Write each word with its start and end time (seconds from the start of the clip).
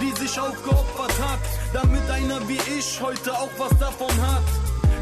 die 0.00 0.12
sich 0.20 0.38
aufgeopfert 0.38 1.14
hat, 1.22 1.40
damit 1.72 2.08
einer 2.10 2.46
wie 2.48 2.58
ich 2.78 3.00
heute 3.00 3.32
auch 3.32 3.50
was 3.58 3.78
davon 3.78 4.10
hat. 4.22 4.42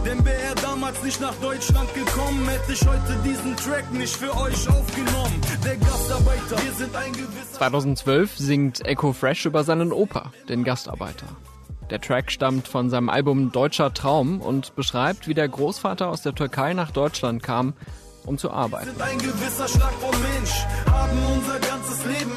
Denn 0.05 0.23
wäre 0.25 0.41
er 0.41 0.55
damals 0.57 1.03
nicht 1.03 1.21
nach 1.21 1.35
Deutschland 1.37 1.93
gekommen, 1.95 2.47
hätte 2.47 2.73
ich 2.73 2.87
heute 2.87 3.17
diesen 3.25 3.57
Track 3.57 3.91
nicht 3.93 4.15
für 4.15 4.37
euch 4.37 4.69
aufgenommen. 4.69 5.41
Der 5.65 5.77
Gastarbeiter, 5.77 6.63
wir 6.63 6.73
sind 6.73 6.95
ein 6.95 7.13
gewisser. 7.13 7.53
2012 7.55 8.37
singt 8.37 8.87
Echo 8.87 9.15
Fresh 9.15 9.47
über 9.47 9.65
seinen 9.65 9.93
Opa, 9.93 10.31
den 10.49 10.63
Gastarbeiter. 10.63 11.27
Der 11.91 12.01
Track 12.01 12.31
stammt 12.31 12.69
von 12.69 12.91
seinem 12.91 13.09
Album 13.09 13.51
Deutscher 13.53 13.95
Traum 13.95 14.41
und 14.41 14.75
beschreibt, 14.75 15.27
wie 15.27 15.35
der 15.35 15.49
Großvater 15.49 16.09
aus 16.09 16.23
der 16.23 16.35
Türkei 16.35 16.75
nach 16.75 16.91
Deutschland 16.91 17.43
kam, 17.43 17.73
um 18.27 18.39
zu 18.39 18.51
arbeiten. 18.51 18.87
Wir 18.87 18.93
sind 18.93 19.03
ein 19.03 19.19
gewisser 19.19 19.69
Schlag 19.69 19.93
vom 20.01 20.21
Mensch, 20.21 20.67
haben 20.91 21.19
unser 21.35 21.59
ganzes 21.61 22.05
Leben 22.07 22.33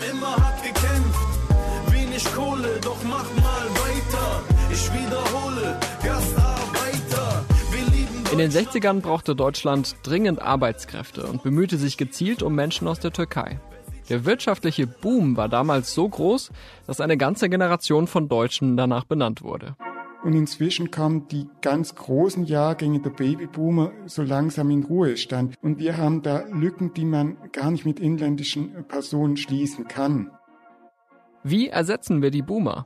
Kohle, 2.57 2.79
doch 2.81 3.03
mach 3.03 3.29
mal 3.35 3.67
weiter. 3.75 4.43
Ich 4.71 4.91
wiederhole, 4.93 5.79
Gastarbeiter. 6.03 7.45
Wir 7.71 7.85
lieben 7.85 8.23
In 8.31 8.37
den 8.37 8.51
60ern 8.51 9.01
brauchte 9.01 9.35
Deutschland 9.35 9.95
dringend 10.03 10.41
Arbeitskräfte 10.41 11.27
und 11.27 11.43
bemühte 11.43 11.77
sich 11.77 11.97
gezielt 11.97 12.43
um 12.43 12.55
Menschen 12.55 12.87
aus 12.87 12.99
der 12.99 13.11
Türkei. 13.11 13.59
Der 14.09 14.25
wirtschaftliche 14.25 14.87
Boom 14.87 15.35
war 15.37 15.49
damals 15.49 15.93
so 15.93 16.07
groß, 16.07 16.51
dass 16.87 17.01
eine 17.01 17.17
ganze 17.17 17.49
Generation 17.49 18.07
von 18.07 18.29
Deutschen 18.29 18.77
danach 18.77 19.03
benannt 19.03 19.43
wurde. 19.43 19.75
Und 20.23 20.33
inzwischen 20.33 20.89
kamen 20.89 21.27
die 21.27 21.47
ganz 21.61 21.93
großen 21.93 22.45
Jahrgänge 22.45 22.99
der 23.01 23.11
Babyboomer 23.11 23.91
so 24.07 24.23
langsam 24.23 24.71
in 24.71 24.83
Ruhestand. 24.83 25.55
Und 25.61 25.79
wir 25.79 25.97
haben 25.97 26.21
da 26.23 26.43
Lücken, 26.51 26.93
die 26.93 27.05
man 27.05 27.37
gar 27.51 27.69
nicht 27.69 27.85
mit 27.85 27.99
inländischen 27.99 28.85
Personen 28.87 29.37
schließen 29.37 29.87
kann. 29.87 30.31
Wie 31.49 31.69
ersetzen 31.69 32.21
wir 32.21 32.29
die 32.29 32.41
Boomer? 32.41 32.85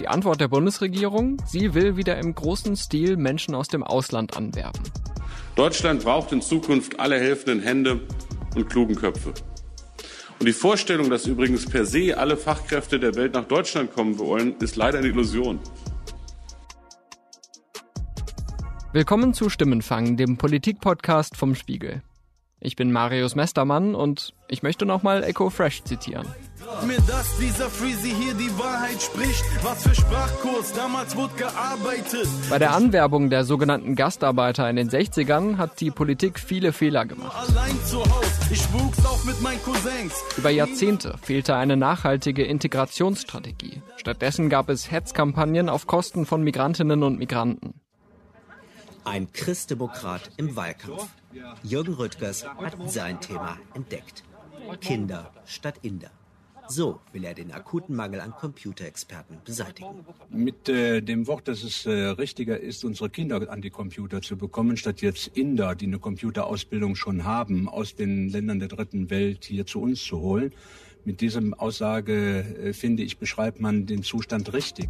Die 0.00 0.08
Antwort 0.08 0.40
der 0.40 0.48
Bundesregierung, 0.48 1.36
sie 1.44 1.74
will 1.74 1.98
wieder 1.98 2.16
im 2.16 2.34
großen 2.34 2.76
Stil 2.76 3.18
Menschen 3.18 3.54
aus 3.54 3.68
dem 3.68 3.82
Ausland 3.82 4.34
anwerben. 4.38 4.80
Deutschland 5.54 6.02
braucht 6.02 6.32
in 6.32 6.40
Zukunft 6.40 6.98
alle 6.98 7.20
helfenden 7.20 7.60
Hände 7.60 8.00
und 8.56 8.70
klugen 8.70 8.96
Köpfe. 8.96 9.34
Und 10.38 10.46
die 10.46 10.54
Vorstellung, 10.54 11.10
dass 11.10 11.26
übrigens 11.26 11.66
per 11.66 11.84
se 11.84 12.16
alle 12.16 12.38
Fachkräfte 12.38 12.98
der 12.98 13.16
Welt 13.16 13.34
nach 13.34 13.44
Deutschland 13.44 13.92
kommen 13.92 14.18
wollen, 14.18 14.56
ist 14.60 14.76
leider 14.76 14.96
eine 14.96 15.08
Illusion. 15.08 15.60
Willkommen 18.94 19.34
zu 19.34 19.50
Stimmenfang, 19.50 20.16
dem 20.16 20.38
Politik-Podcast 20.38 21.36
vom 21.36 21.54
Spiegel. 21.54 22.00
Ich 22.60 22.76
bin 22.76 22.92
Marius 22.92 23.34
Mestermann 23.34 23.94
und 23.94 24.32
ich 24.48 24.62
möchte 24.62 24.86
nochmal 24.86 25.22
Echo 25.22 25.50
Fresh 25.50 25.82
zitieren. 25.84 26.26
Mir, 26.86 26.98
dass 27.06 27.36
dieser 27.38 27.70
Freezy 27.70 28.10
hier 28.10 28.34
die 28.34 28.50
Wahrheit 28.58 29.00
spricht. 29.00 29.44
Was 29.62 29.82
für 29.82 29.94
Sprachkurs, 29.94 30.72
damals 30.72 31.16
wurde 31.16 31.34
gearbeitet. 31.34 32.28
Bei 32.50 32.58
der 32.58 32.72
Anwerbung 32.72 33.30
der 33.30 33.44
sogenannten 33.44 33.94
Gastarbeiter 33.94 34.68
in 34.68 34.76
den 34.76 34.90
60ern 34.90 35.58
hat 35.58 35.80
die 35.80 35.90
Politik 35.90 36.38
viele 36.38 36.72
Fehler 36.72 37.04
gemacht. 37.04 37.36
Allein 37.36 37.76
zu 37.84 38.00
Haus, 38.00 38.50
ich 38.50 38.72
wuchs 38.72 39.04
auf 39.06 39.24
mit 39.24 39.40
meinen 39.40 39.62
Cousins. 39.62 40.14
Über 40.36 40.50
Jahrzehnte 40.50 41.16
fehlte 41.22 41.56
eine 41.56 41.76
nachhaltige 41.76 42.44
Integrationsstrategie. 42.44 43.82
Stattdessen 43.96 44.48
gab 44.48 44.68
es 44.68 44.90
Hetzkampagnen 44.90 45.68
auf 45.68 45.86
Kosten 45.86 46.26
von 46.26 46.42
Migrantinnen 46.42 47.02
und 47.02 47.18
Migranten. 47.18 47.74
Ein 49.04 49.32
Christdemokrat 49.32 50.30
im 50.36 50.54
Wahlkampf. 50.54 51.08
Jürgen 51.62 51.94
Rüttgers 51.94 52.44
hat 52.46 52.76
sein 52.86 53.20
Thema 53.20 53.58
entdeckt. 53.74 54.22
Kinder 54.80 55.30
statt 55.44 55.76
Inder. 55.82 56.10
So 56.68 57.00
will 57.12 57.24
er 57.24 57.34
den 57.34 57.52
akuten 57.52 57.96
Mangel 57.96 58.20
an 58.20 58.32
Computerexperten 58.32 59.38
beseitigen. 59.44 60.04
Mit 60.30 60.68
äh, 60.68 61.00
dem 61.00 61.26
Wort, 61.26 61.48
dass 61.48 61.62
es 61.62 61.86
äh, 61.86 61.90
richtiger 61.90 62.58
ist, 62.58 62.84
unsere 62.84 63.10
Kinder 63.10 63.50
an 63.50 63.60
die 63.60 63.70
Computer 63.70 64.22
zu 64.22 64.36
bekommen, 64.36 64.76
statt 64.76 65.02
jetzt 65.02 65.28
Inder, 65.36 65.74
die 65.74 65.86
eine 65.86 65.98
Computerausbildung 65.98 66.94
schon 66.94 67.24
haben, 67.24 67.68
aus 67.68 67.94
den 67.94 68.28
Ländern 68.28 68.58
der 68.58 68.68
dritten 68.68 69.10
Welt 69.10 69.44
hier 69.44 69.66
zu 69.66 69.80
uns 69.82 70.02
zu 70.02 70.20
holen. 70.20 70.52
Mit 71.04 71.20
diesem 71.20 71.52
Aussage, 71.54 72.40
äh, 72.40 72.72
finde 72.72 73.02
ich, 73.02 73.18
beschreibt 73.18 73.60
man 73.60 73.86
den 73.86 74.02
Zustand 74.02 74.52
richtig. 74.52 74.88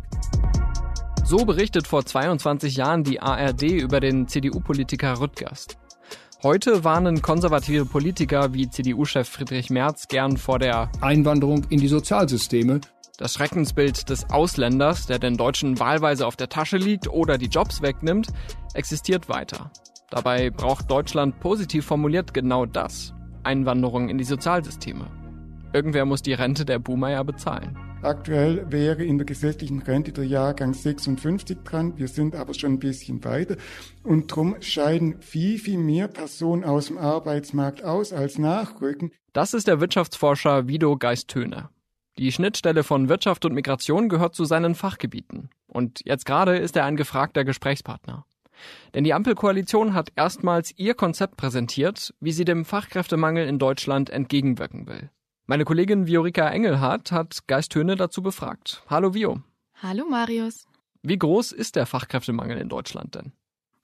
So 1.25 1.44
berichtet 1.44 1.87
vor 1.87 2.04
22 2.04 2.77
Jahren 2.77 3.04
die 3.04 3.21
ARD 3.21 3.62
über 3.62 4.00
den 4.00 4.28
CDU-Politiker 4.28 5.21
Rüttgers. 5.21 5.69
Heute 6.44 6.82
warnen 6.82 7.22
konservative 7.22 7.86
Politiker 7.86 8.53
wie 8.53 8.69
CDU-Chef 8.69 9.28
Friedrich 9.28 9.70
Merz 9.70 10.08
gern 10.08 10.36
vor 10.36 10.58
der 10.58 10.91
Einwanderung 11.00 11.62
in 11.69 11.78
die 11.78 11.86
Sozialsysteme. 11.86 12.80
Das 13.16 13.34
Schreckensbild 13.34 14.10
des 14.10 14.28
Ausländers, 14.28 15.06
der 15.06 15.20
den 15.20 15.36
Deutschen 15.36 15.78
wahlweise 15.78 16.26
auf 16.26 16.34
der 16.34 16.48
Tasche 16.48 16.78
liegt 16.78 17.06
oder 17.06 17.38
die 17.38 17.47
Jobs 17.47 17.80
wegnimmt, 17.80 18.26
existiert 18.75 19.28
weiter. 19.28 19.70
Dabei 20.10 20.50
braucht 20.50 20.91
Deutschland 20.91 21.38
positiv 21.38 21.86
formuliert 21.86 22.34
genau 22.34 22.66
das. 22.66 23.14
Einwanderung 23.44 24.09
in 24.09 24.19
die 24.19 24.24
Sozialsysteme. 24.24 25.06
Irgendwer 25.72 26.06
muss 26.06 26.22
die 26.22 26.34
Rente 26.34 26.64
der 26.64 26.80
Boomer 26.80 27.10
ja 27.10 27.22
bezahlen. 27.22 27.78
Aktuell 28.03 28.67
wäre 28.69 29.05
in 29.05 29.17
der 29.19 29.25
gesetzlichen 29.25 29.81
Rente 29.81 30.11
der 30.11 30.27
Jahrgang 30.27 30.75
56 30.75 31.59
dran. 31.63 31.97
Wir 31.97 32.09
sind 32.09 32.35
aber 32.35 32.53
schon 32.53 32.73
ein 32.73 32.79
bisschen 32.81 33.23
weiter. 33.23 33.57
Und 34.03 34.33
darum 34.33 34.57
scheiden 34.61 35.21
viel, 35.21 35.57
viel 35.61 35.79
mehr 35.79 36.09
Personen 36.09 36.65
aus 36.65 36.89
dem 36.89 36.99
Arbeitsmarkt 36.99 37.85
aus 37.85 38.13
als 38.13 38.39
nachrücken. 38.39 39.13
Das 39.33 39.55
ist 39.55 39.69
der 39.69 39.81
Wirtschaftsforscher 39.81 40.67
Vido 40.67 40.97
Geist-Töne. 40.97 41.69
Die 42.19 42.33
Schnittstelle 42.33 42.83
von 42.83 43.09
Wirtschaft 43.09 43.45
und 43.45 43.55
Migration 43.55 44.09
gehört 44.09 44.34
zu 44.34 44.45
seinen 44.45 44.75
Fachgebieten. 44.75 45.51
Und 45.69 46.01
jetzt 46.05 46.27
gerade 46.27 46.57
ist 46.57 46.77
er 46.77 46.84
ein 46.84 46.97
gefragter 46.97 47.45
Gesprächspartner. 47.45 48.27
Denn 48.95 49.05
die 49.05 49.15
Ampelkoalition 49.15 49.95
hat 49.95 50.13
erstmals 50.17 50.73
ihr 50.77 50.95
Konzept 50.95 51.37
präsentiert, 51.37 52.15
wie 52.19 52.33
sie 52.33 52.45
dem 52.45 52.65
Fachkräftemangel 52.65 53.47
in 53.47 53.61
Deutschland 53.61 54.11
entgegenwirken 54.11 54.89
will. 54.89 55.11
Meine 55.47 55.64
Kollegin 55.64 56.06
Viorica 56.06 56.48
Engelhardt 56.48 57.10
hat 57.10 57.48
Geistöne 57.48 57.97
dazu 57.97 58.22
befragt. 58.22 58.84
Hallo 58.88 59.12
Vio. 59.12 59.42
Hallo 59.75 60.04
Marius. 60.08 60.69
Wie 61.03 61.19
groß 61.19 61.50
ist 61.50 61.75
der 61.75 61.86
Fachkräftemangel 61.86 62.58
in 62.58 62.69
Deutschland 62.69 63.16
denn? 63.16 63.32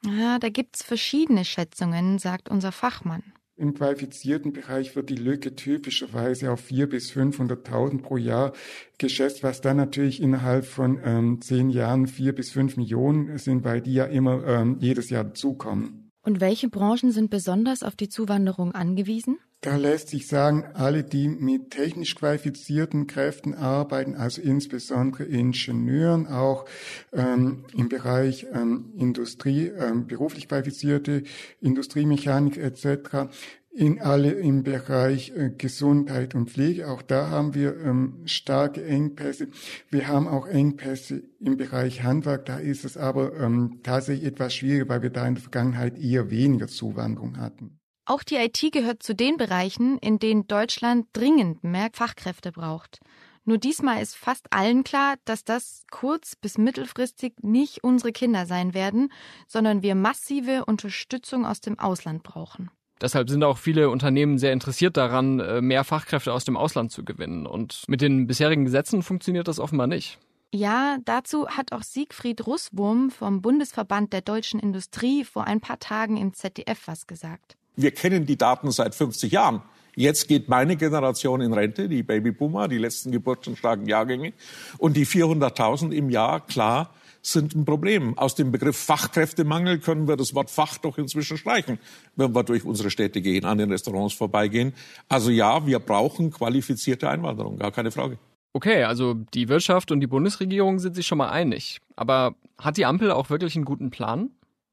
Ja, 0.04 0.38
da 0.38 0.50
gibt's 0.50 0.84
verschiedene 0.84 1.44
Schätzungen, 1.44 2.20
sagt 2.20 2.48
unser 2.48 2.70
Fachmann. 2.70 3.24
Im 3.56 3.74
qualifizierten 3.74 4.52
Bereich 4.52 4.94
wird 4.94 5.10
die 5.10 5.16
Lücke 5.16 5.56
typischerweise 5.56 6.52
auf 6.52 6.64
400.000 6.70 6.86
bis 6.86 7.10
500.000 7.10 8.02
pro 8.02 8.16
Jahr 8.16 8.52
geschätzt, 8.98 9.42
was 9.42 9.60
dann 9.60 9.78
natürlich 9.78 10.22
innerhalb 10.22 10.64
von 10.64 11.00
ähm, 11.02 11.40
zehn 11.40 11.70
Jahren 11.70 12.06
vier 12.06 12.36
bis 12.36 12.52
fünf 12.52 12.76
Millionen 12.76 13.36
sind, 13.36 13.64
weil 13.64 13.80
die 13.80 13.94
ja 13.94 14.04
immer 14.04 14.46
ähm, 14.46 14.76
jedes 14.78 15.10
Jahr 15.10 15.24
dazukommen. 15.24 16.07
Und 16.22 16.40
welche 16.40 16.68
Branchen 16.68 17.12
sind 17.12 17.30
besonders 17.30 17.82
auf 17.82 17.96
die 17.96 18.08
Zuwanderung 18.08 18.72
angewiesen? 18.72 19.38
Da 19.60 19.76
lässt 19.76 20.10
sich 20.10 20.28
sagen, 20.28 20.64
alle, 20.74 21.02
die 21.02 21.26
mit 21.26 21.72
technisch 21.72 22.14
qualifizierten 22.14 23.08
Kräften 23.08 23.54
arbeiten, 23.54 24.14
also 24.14 24.40
insbesondere 24.40 25.24
Ingenieuren, 25.24 26.28
auch 26.28 26.64
ähm, 27.12 27.64
im 27.76 27.88
Bereich 27.88 28.46
ähm, 28.52 28.92
Industrie, 28.96 29.66
ähm, 29.66 30.06
beruflich 30.06 30.46
qualifizierte 30.46 31.24
Industriemechanik 31.60 32.56
etc., 32.56 33.30
in 33.70 34.00
alle 34.00 34.32
im 34.32 34.62
Bereich 34.62 35.32
äh, 35.36 35.50
Gesundheit 35.56 36.34
und 36.34 36.50
Pflege. 36.50 36.88
Auch 36.88 37.02
da 37.02 37.30
haben 37.30 37.54
wir 37.54 37.76
ähm, 37.80 38.22
starke 38.24 38.84
Engpässe. 38.84 39.48
Wir 39.90 40.08
haben 40.08 40.26
auch 40.26 40.46
Engpässe 40.46 41.22
im 41.38 41.56
Bereich 41.56 42.02
Handwerk. 42.02 42.46
Da 42.46 42.58
ist 42.58 42.84
es 42.84 42.96
aber 42.96 43.38
ähm, 43.38 43.80
tatsächlich 43.82 44.26
etwas 44.26 44.54
schwieriger, 44.54 44.88
weil 44.88 45.02
wir 45.02 45.10
da 45.10 45.26
in 45.26 45.34
der 45.34 45.42
Vergangenheit 45.42 45.98
eher 45.98 46.30
weniger 46.30 46.66
Zuwanderung 46.66 47.38
hatten. 47.38 47.78
Auch 48.04 48.22
die 48.22 48.36
IT 48.36 48.72
gehört 48.72 49.02
zu 49.02 49.14
den 49.14 49.36
Bereichen, 49.36 49.98
in 49.98 50.18
denen 50.18 50.46
Deutschland 50.46 51.06
dringend 51.12 51.62
mehr 51.62 51.90
Fachkräfte 51.92 52.52
braucht. 52.52 53.00
Nur 53.44 53.58
diesmal 53.58 54.02
ist 54.02 54.16
fast 54.16 54.46
allen 54.50 54.84
klar, 54.84 55.16
dass 55.24 55.44
das 55.44 55.84
kurz- 55.90 56.36
bis 56.36 56.58
mittelfristig 56.58 57.34
nicht 57.42 57.84
unsere 57.84 58.12
Kinder 58.12 58.44
sein 58.44 58.74
werden, 58.74 59.12
sondern 59.46 59.82
wir 59.82 59.94
massive 59.94 60.64
Unterstützung 60.64 61.46
aus 61.46 61.60
dem 61.60 61.78
Ausland 61.78 62.22
brauchen. 62.22 62.70
Deshalb 63.00 63.30
sind 63.30 63.44
auch 63.44 63.58
viele 63.58 63.90
Unternehmen 63.90 64.38
sehr 64.38 64.52
interessiert 64.52 64.96
daran, 64.96 65.40
äh, 65.40 65.60
mehr 65.60 65.84
Fachkräfte 65.84 66.32
aus 66.32 66.44
dem 66.44 66.56
Ausland 66.56 66.90
zu 66.90 67.04
gewinnen. 67.04 67.46
Und 67.46 67.84
mit 67.88 68.00
den 68.00 68.26
bisherigen 68.26 68.64
Gesetzen 68.64 69.02
funktioniert 69.02 69.48
das 69.48 69.60
offenbar 69.60 69.86
nicht. 69.86 70.18
Ja, 70.52 70.96
dazu 71.04 71.48
hat 71.48 71.72
auch 71.72 71.82
Siegfried 71.82 72.46
Russwurm 72.46 73.10
vom 73.10 73.42
Bundesverband 73.42 74.12
der 74.14 74.22
deutschen 74.22 74.58
Industrie 74.58 75.24
vor 75.24 75.46
ein 75.46 75.60
paar 75.60 75.78
Tagen 75.78 76.16
im 76.16 76.32
ZDF 76.32 76.80
was 76.86 77.06
gesagt. 77.06 77.56
Wir 77.76 77.90
kennen 77.90 78.24
die 78.24 78.36
Daten 78.36 78.70
seit 78.70 78.94
50 78.94 79.30
Jahren. 79.30 79.62
Jetzt 79.94 80.26
geht 80.28 80.48
meine 80.48 80.76
Generation 80.76 81.40
in 81.40 81.52
Rente, 81.52 81.88
die 81.88 82.02
Babyboomer, 82.02 82.68
die 82.68 82.78
letzten 82.78 83.10
geburtenstarken 83.10 83.86
Jahrgänge. 83.86 84.32
Und 84.78 84.96
die 84.96 85.06
400.000 85.06 85.90
im 85.90 86.08
Jahr, 86.08 86.40
klar, 86.46 86.94
sind 87.32 87.54
ein 87.54 87.64
Problem. 87.64 88.16
Aus 88.18 88.34
dem 88.34 88.52
Begriff 88.52 88.76
Fachkräftemangel 88.76 89.78
können 89.78 90.08
wir 90.08 90.16
das 90.16 90.34
Wort 90.34 90.50
Fach 90.50 90.78
doch 90.78 90.98
inzwischen 90.98 91.36
streichen, 91.36 91.78
wenn 92.16 92.34
wir 92.34 92.42
durch 92.42 92.64
unsere 92.64 92.90
Städte 92.90 93.20
gehen, 93.20 93.44
an 93.44 93.58
den 93.58 93.70
Restaurants 93.70 94.14
vorbeigehen. 94.14 94.74
Also 95.08 95.30
ja, 95.30 95.66
wir 95.66 95.78
brauchen 95.78 96.30
qualifizierte 96.30 97.08
Einwanderung, 97.08 97.58
gar 97.58 97.72
keine 97.72 97.90
Frage. 97.90 98.18
Okay, 98.52 98.84
also 98.84 99.14
die 99.14 99.48
Wirtschaft 99.48 99.92
und 99.92 100.00
die 100.00 100.06
Bundesregierung 100.06 100.78
sind 100.78 100.96
sich 100.96 101.06
schon 101.06 101.18
mal 101.18 101.30
einig. 101.30 101.80
Aber 101.96 102.34
hat 102.58 102.76
die 102.76 102.86
Ampel 102.86 103.10
auch 103.10 103.30
wirklich 103.30 103.54
einen 103.56 103.64
guten 103.64 103.90
Plan? 103.90 104.30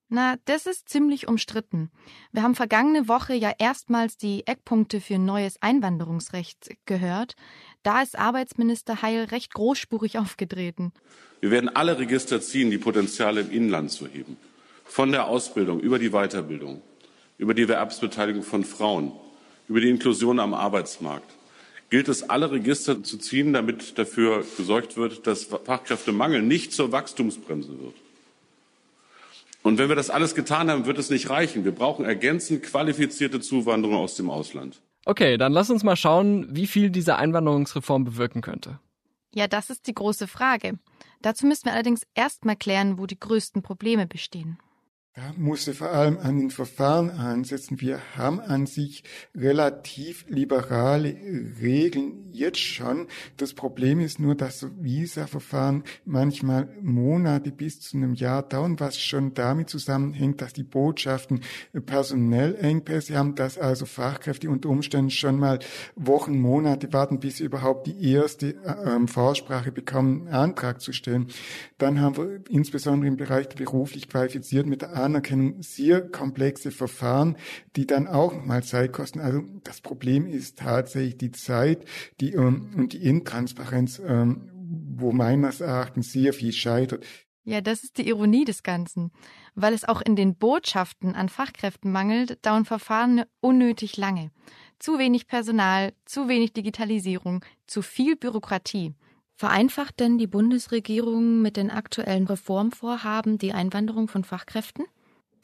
Na, 0.08 0.36
das 0.46 0.68
ist 0.68 0.88
ziemlich 0.88 1.28
umstritten. 1.28 1.90
Wir 2.32 2.44
haben 2.44 2.56
vergangene 2.56 3.08
Woche 3.08 3.34
ja 3.34 3.52
erstmals 3.58 4.18
die 4.18 4.46
Eckpunkte 4.46 5.02
für 5.02 5.16
ein 5.16 5.26
neues 5.26 5.62
Einwanderungsrecht 5.62 6.70
gehört. 6.86 7.36
Da 7.86 8.02
ist 8.02 8.18
Arbeitsminister 8.18 9.04
Heil 9.04 9.26
recht 9.26 9.54
großspurig 9.54 10.18
aufgetreten. 10.18 10.92
Wir 11.40 11.52
werden 11.52 11.70
alle 11.70 12.00
Register 12.00 12.42
ziehen, 12.42 12.72
die 12.72 12.80
Potenziale 12.80 13.42
im 13.42 13.52
Inland 13.52 13.92
zu 13.92 14.08
heben. 14.08 14.38
Von 14.86 15.12
der 15.12 15.28
Ausbildung 15.28 15.80
über 15.82 16.00
die 16.00 16.10
Weiterbildung, 16.10 16.82
über 17.38 17.54
die 17.54 17.62
Erwerbsbeteiligung 17.62 18.42
von 18.42 18.64
Frauen, 18.64 19.12
über 19.68 19.82
die 19.82 19.90
Inklusion 19.92 20.40
am 20.40 20.56
Arbeitsmarkt. 20.56 21.32
Gilt 21.92 22.08
es, 22.08 22.28
alle 22.28 22.50
Register 22.50 23.04
zu 23.04 23.20
ziehen, 23.20 23.54
damit 23.54 24.00
dafür 24.00 24.44
gesorgt 24.58 24.98
wird, 24.98 25.28
dass 25.28 25.44
Fachkräftemangel 25.44 26.42
nicht 26.42 26.74
zur 26.74 26.92
Wachstumsbremse 26.92 27.80
wird. 27.80 27.96
Und 29.62 29.78
wenn 29.78 29.90
wir 29.90 29.96
das 29.96 30.10
alles 30.10 30.34
getan 30.34 30.72
haben, 30.72 30.88
wird 30.88 30.98
es 30.98 31.12
nicht 31.12 31.30
reichen. 31.30 31.66
Wir 31.66 31.72
brauchen 31.72 32.04
ergänzend 32.04 32.64
qualifizierte 32.64 33.42
Zuwanderung 33.42 33.98
aus 33.98 34.16
dem 34.16 34.32
Ausland. 34.32 34.82
Okay, 35.06 35.38
dann 35.38 35.54
lass 35.54 35.70
uns 35.70 35.84
mal 35.84 35.96
schauen, 35.96 36.48
wie 36.50 36.66
viel 36.66 36.90
diese 36.90 37.16
Einwanderungsreform 37.18 38.04
bewirken 38.04 38.42
könnte. 38.42 38.80
Ja, 39.34 39.48
das 39.48 39.70
ist 39.70 39.86
die 39.88 39.94
große 39.94 40.28
Frage. 40.28 40.80
Dazu 41.22 41.46
müssen 41.46 41.66
wir 41.66 41.74
allerdings 41.74 42.02
erst 42.16 42.46
mal 42.46 42.56
klären, 42.56 42.98
wo 42.98 43.06
die 43.06 43.20
größten 43.20 43.62
Probleme 43.62 44.08
bestehen. 44.08 44.58
Da 45.18 45.32
muss 45.38 45.66
er 45.66 45.74
vor 45.74 45.92
allem 45.92 46.18
an 46.18 46.38
den 46.38 46.50
Verfahren 46.50 47.10
ansetzen. 47.10 47.80
Wir 47.80 48.02
haben 48.18 48.42
an 48.42 48.66
sich 48.66 49.06
relativ 49.34 50.26
liberale 50.28 51.16
Regeln 51.62 52.26
jetzt 52.34 52.60
schon. 52.60 53.08
Das 53.38 53.54
Problem 53.54 54.02
ist 54.02 54.20
nur, 54.20 54.36
dass 54.36 54.60
so 54.60 54.68
Visa-Verfahren 54.78 55.86
manchmal 56.04 56.68
Monate 56.82 57.52
bis 57.52 57.80
zu 57.80 57.96
einem 57.96 58.14
Jahr 58.14 58.44
dauern, 58.44 58.78
was 58.82 59.00
schon 59.00 59.34
damit 59.34 59.70
zusammenhängt, 59.70 60.42
dass 60.42 60.52
die 60.52 60.64
Botschaften 60.64 61.40
personell 61.86 62.56
Engpässe 62.56 63.16
haben, 63.16 63.36
dass 63.36 63.58
also 63.58 63.86
Fachkräfte 63.86 64.50
unter 64.50 64.68
Umständen 64.68 65.12
schon 65.12 65.40
mal 65.40 65.60
Wochen, 65.96 66.38
Monate 66.38 66.92
warten, 66.92 67.22
bis 67.22 67.38
sie 67.38 67.46
überhaupt 67.46 67.88
die 67.88 68.12
erste 68.12 68.56
äh, 68.66 69.08
Vorsprache 69.08 69.72
bekommen, 69.72 70.28
einen 70.28 70.36
Antrag 70.36 70.82
zu 70.82 70.92
stellen. 70.92 71.28
Dann 71.78 72.02
haben 72.02 72.18
wir 72.18 72.42
insbesondere 72.50 73.08
im 73.08 73.16
Bereich 73.16 73.48
der 73.48 73.64
beruflich 73.64 74.10
qualifiziert 74.10 74.66
mit 74.66 74.82
der 74.82 75.05
Anerkennung 75.06 75.62
sehr 75.62 76.02
komplexe 76.02 76.72
Verfahren, 76.72 77.38
die 77.76 77.88
dann 77.88 78.08
auch 78.08 78.44
mal 78.44 78.64
Zeit 78.64 78.92
kosten. 78.92 79.20
Also 79.20 79.44
das 79.64 79.82
Problem 79.82 80.28
ist 80.28 80.60
tatsächlich 80.60 81.18
die 81.18 81.32
Zeit 81.32 81.86
die, 82.20 82.34
ähm, 82.34 82.74
und 82.76 82.94
die 82.94 83.06
Intransparenz, 83.06 84.02
ähm, 84.06 84.52
wo 84.98 85.12
meines 85.12 85.62
Erachtens 85.62 86.12
sehr 86.12 86.34
viel 86.34 86.52
scheitert. 86.52 87.06
Ja, 87.48 87.62
das 87.62 87.84
ist 87.84 88.00
die 88.00 88.08
Ironie 88.08 88.44
des 88.44 88.64
Ganzen. 88.64 89.12
Weil 89.54 89.74
es 89.74 89.86
auch 89.86 90.02
in 90.02 90.16
den 90.16 90.36
Botschaften 90.36 91.14
an 91.14 91.30
Fachkräften 91.30 91.92
mangelt, 91.92 92.44
dauern 92.44 92.66
Verfahren 92.66 93.24
unnötig 93.40 93.98
lange. 93.98 94.32
Zu 94.80 94.98
wenig 94.98 95.28
Personal, 95.28 95.94
zu 96.06 96.28
wenig 96.28 96.54
Digitalisierung, 96.54 97.46
zu 97.68 97.84
viel 97.84 98.16
Bürokratie. 98.16 98.96
Vereinfacht 99.38 100.00
denn 100.00 100.18
die 100.18 100.28
Bundesregierung 100.28 101.42
mit 101.42 101.56
den 101.56 101.70
aktuellen 101.70 102.26
Reformvorhaben 102.26 103.38
die 103.38 103.54
Einwanderung 103.54 104.08
von 104.08 104.24
Fachkräften? 104.24 104.86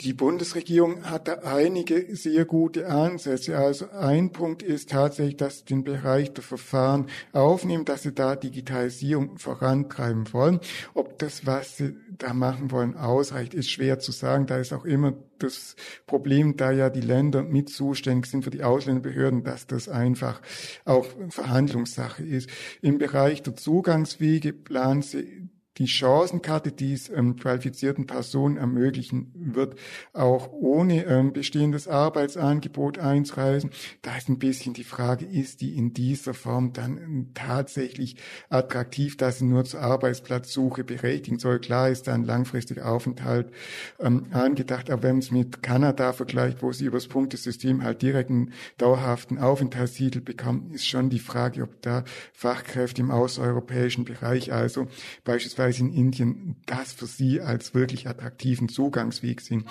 Die 0.01 0.13
Bundesregierung 0.13 1.03
hat 1.03 1.27
da 1.27 1.33
einige 1.44 2.15
sehr 2.15 2.45
gute 2.45 2.88
Ansätze. 2.88 3.56
Also 3.56 3.92
ein 3.92 4.31
Punkt 4.31 4.63
ist 4.63 4.89
tatsächlich, 4.89 5.38
dass 5.38 5.59
sie 5.59 5.65
den 5.65 5.83
Bereich 5.83 6.33
der 6.33 6.44
Verfahren 6.44 7.06
aufnehmen, 7.33 7.86
dass 7.86 8.01
sie 8.01 8.12
da 8.12 8.36
Digitalisierung 8.36 9.38
vorantreiben 9.38 10.33
wollen. 10.33 10.59
Ob 10.95 11.19
das, 11.19 11.45
was 11.45 11.77
sie 11.77 11.95
da 12.18 12.33
machen 12.33 12.71
wollen, 12.71 12.98
ausreicht, 12.98 13.53
ist 13.53 13.69
schwer 13.69 14.00
zu 14.00 14.12
sagen. 14.12 14.48
Da 14.48 14.57
ist 14.57 14.74
auch 14.74 14.86
immer 14.86 15.13
das 15.38 15.75
Problem, 16.07 16.57
da 16.57 16.71
ja 16.71 16.89
die 16.89 17.01
Länder 17.01 17.44
mit 17.44 17.69
zuständig 17.69 18.25
sind 18.25 18.44
für 18.44 18.50
die 18.50 18.63
Ausländerbehörden, 18.63 19.44
dass 19.44 19.68
das 19.68 19.88
einfach 19.88 20.42
auch 20.83 21.06
Verhandlungssache 21.30 22.24
ist. 22.24 22.50
Im 22.81 22.97
Bereich 22.97 23.44
der 23.44 23.56
Zugangswege 23.56 24.51
planen 24.51 25.04
sie 25.04 25.50
die 25.81 25.88
Chancenkarte, 25.88 26.72
die 26.72 26.94
es 26.94 27.10
ähm, 27.10 27.38
qualifizierten 27.38 28.06
Personen 28.06 28.57
ermöglichen 28.57 29.31
wird, 29.33 29.80
auch 30.13 30.51
ohne 30.51 31.06
ähm, 31.06 31.33
bestehendes 31.33 31.88
Arbeitsangebot 31.88 33.00
einzureisen. 33.00 33.72
Da 34.04 34.16
ist 34.16 34.30
ein 34.30 34.38
bisschen 34.38 34.75
die 34.75 34.83
Frage, 34.83 35.25
ist 35.25 35.62
die 35.62 35.75
in 35.75 35.92
dieser 35.92 36.36
Form 36.36 36.72
dann 36.72 36.98
ähm, 37.00 37.31
tatsächlich 37.33 38.18
attraktiv, 38.50 39.18
dass 39.18 39.39
sie 39.39 39.45
nur 39.45 39.66
zur 39.66 39.81
Arbeitsplatzsuche 39.81 40.83
berechtigen 40.83 41.39
soll. 41.39 41.60
Klar 41.60 41.89
ist 41.89 42.07
da 42.07 42.13
ein 42.13 42.25
langfristiger 42.25 42.88
Aufenthalt 42.88 43.51
ähm, 44.00 44.28
angedacht, 44.30 44.92
aber 44.92 45.01
wenn 45.01 45.16
man 45.16 45.19
es 45.19 45.31
mit 45.31 45.63
Kanada 45.63 46.13
vergleicht, 46.13 46.62
wo 46.62 46.72
sie 46.72 46.86
übers 46.86 47.07
Punktesystem 47.07 47.83
halt 47.83 48.04
direkt 48.04 48.30
einen 48.30 48.54
dauerhaften 48.78 49.39
Aufenthaltstitel 49.39 50.22
bekommen, 50.22 50.69
ist 50.74 50.86
schon 50.86 51.10
die 51.10 51.18
Frage, 51.18 51.63
ob 51.63 51.81
da 51.81 52.04
Fachkräfte 52.33 53.01
im 53.01 53.10
außereuropäischen 53.10 54.06
Bereich, 54.06 54.54
also 54.54 54.86
beispielsweise 55.24 55.70
beispielsweise 55.71 55.83
in 55.83 55.94
Indien 55.94 56.56
das 56.65 56.94
für 56.94 57.06
sie 57.06 57.41
als 57.41 57.73
wirklich 57.73 58.07
attraktiven 58.07 58.69
Zugangsweg 58.69 59.41
sehen. 59.41 59.65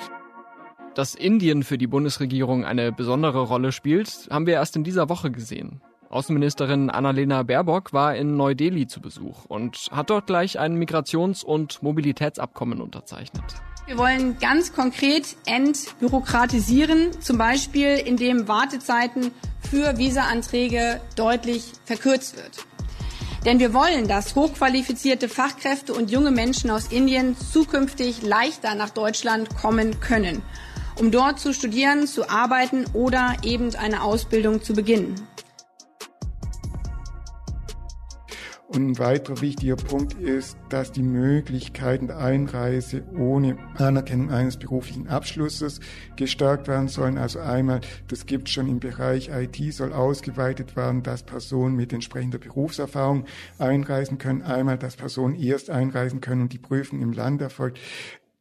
Dass 0.94 1.14
Indien 1.14 1.62
für 1.62 1.78
die 1.78 1.86
Bundesregierung 1.86 2.64
eine 2.64 2.92
besondere 2.92 3.42
Rolle 3.42 3.72
spielt, 3.72 4.28
haben 4.30 4.46
wir 4.46 4.54
erst 4.54 4.76
in 4.76 4.84
dieser 4.84 5.08
Woche 5.08 5.30
gesehen. 5.30 5.80
Außenministerin 6.08 6.90
Annalena 6.90 7.44
Baerbock 7.44 7.92
war 7.92 8.16
in 8.16 8.36
Neu-Delhi 8.36 8.88
zu 8.88 9.00
Besuch 9.00 9.44
und 9.44 9.88
hat 9.92 10.10
dort 10.10 10.26
gleich 10.26 10.58
ein 10.58 10.76
Migrations- 10.76 11.44
und 11.44 11.82
Mobilitätsabkommen 11.82 12.80
unterzeichnet. 12.80 13.44
Wir 13.86 13.96
wollen 13.96 14.38
ganz 14.38 14.72
konkret 14.72 15.36
entbürokratisieren, 15.46 17.20
zum 17.20 17.38
Beispiel 17.38 17.96
indem 18.04 18.48
Wartezeiten 18.48 19.30
für 19.60 19.98
Visaanträge 19.98 21.00
deutlich 21.16 21.72
verkürzt 21.84 22.36
wird. 22.36 22.69
Denn 23.44 23.58
wir 23.58 23.72
wollen, 23.72 24.06
dass 24.08 24.34
hochqualifizierte 24.34 25.28
Fachkräfte 25.28 25.94
und 25.94 26.10
junge 26.10 26.30
Menschen 26.30 26.70
aus 26.70 26.88
Indien 26.88 27.36
zukünftig 27.36 28.22
leichter 28.22 28.74
nach 28.74 28.90
Deutschland 28.90 29.56
kommen 29.56 30.00
können, 30.00 30.42
um 30.98 31.10
dort 31.10 31.40
zu 31.40 31.54
studieren, 31.54 32.06
zu 32.06 32.28
arbeiten 32.28 32.84
oder 32.92 33.36
eben 33.42 33.74
eine 33.74 34.02
Ausbildung 34.02 34.62
zu 34.62 34.74
beginnen. 34.74 35.14
Und 38.72 38.86
ein 38.86 38.98
weiterer 39.00 39.40
wichtiger 39.40 39.74
Punkt 39.74 40.14
ist, 40.14 40.56
dass 40.68 40.92
die 40.92 41.02
Möglichkeiten 41.02 42.06
der 42.06 42.18
Einreise 42.18 43.02
ohne 43.18 43.58
Anerkennung 43.76 44.30
eines 44.30 44.58
beruflichen 44.58 45.08
Abschlusses 45.08 45.80
gestärkt 46.14 46.68
werden 46.68 46.86
sollen. 46.86 47.18
Also 47.18 47.40
einmal, 47.40 47.80
das 48.06 48.26
gibt 48.26 48.48
schon 48.48 48.68
im 48.68 48.78
Bereich 48.78 49.28
IT, 49.28 49.74
soll 49.74 49.92
ausgeweitet 49.92 50.76
werden, 50.76 51.02
dass 51.02 51.24
Personen 51.24 51.74
mit 51.74 51.92
entsprechender 51.92 52.38
Berufserfahrung 52.38 53.24
einreisen 53.58 54.18
können. 54.18 54.42
Einmal, 54.42 54.78
dass 54.78 54.94
Personen 54.94 55.34
erst 55.34 55.68
einreisen 55.68 56.20
können 56.20 56.42
und 56.42 56.52
die 56.52 56.58
Prüfung 56.58 57.02
im 57.02 57.12
Land 57.12 57.42
erfolgt 57.42 57.80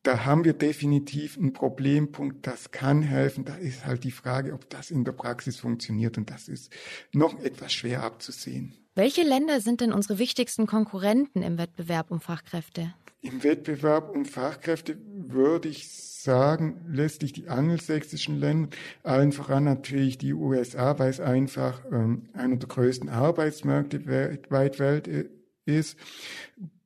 da 0.03 0.25
haben 0.25 0.45
wir 0.45 0.53
definitiv 0.53 1.37
einen 1.37 1.53
Problempunkt, 1.53 2.47
das 2.47 2.71
kann 2.71 3.01
helfen. 3.01 3.45
Da 3.45 3.55
ist 3.55 3.85
halt 3.85 4.03
die 4.03 4.11
Frage, 4.11 4.53
ob 4.53 4.69
das 4.69 4.91
in 4.91 5.03
der 5.03 5.11
Praxis 5.11 5.57
funktioniert 5.57 6.17
und 6.17 6.29
das 6.29 6.47
ist 6.47 6.71
noch 7.11 7.39
etwas 7.39 7.73
schwer 7.73 8.03
abzusehen. 8.03 8.73
Welche 8.95 9.23
Länder 9.23 9.61
sind 9.61 9.81
denn 9.81 9.93
unsere 9.93 10.19
wichtigsten 10.19 10.67
Konkurrenten 10.67 11.41
im 11.41 11.57
Wettbewerb 11.57 12.11
um 12.11 12.21
Fachkräfte? 12.21 12.93
Im 13.21 13.43
Wettbewerb 13.43 14.15
um 14.15 14.25
Fachkräfte 14.25 14.97
würde 15.05 15.67
ich 15.67 15.89
sagen, 15.89 16.81
letztlich 16.89 17.33
die 17.33 17.49
angelsächsischen 17.49 18.39
Länder, 18.39 18.69
allen 19.03 19.31
voran 19.31 19.65
natürlich 19.65 20.17
die 20.17 20.33
USA, 20.33 20.97
weil 20.99 21.09
es 21.09 21.19
einfach 21.19 21.83
ähm, 21.91 22.29
einer 22.33 22.57
der 22.57 22.69
größten 22.69 23.09
Arbeitsmärkte 23.09 24.05
weltweit 24.05 24.79
Welt 24.79 25.09
ist. 25.65 25.97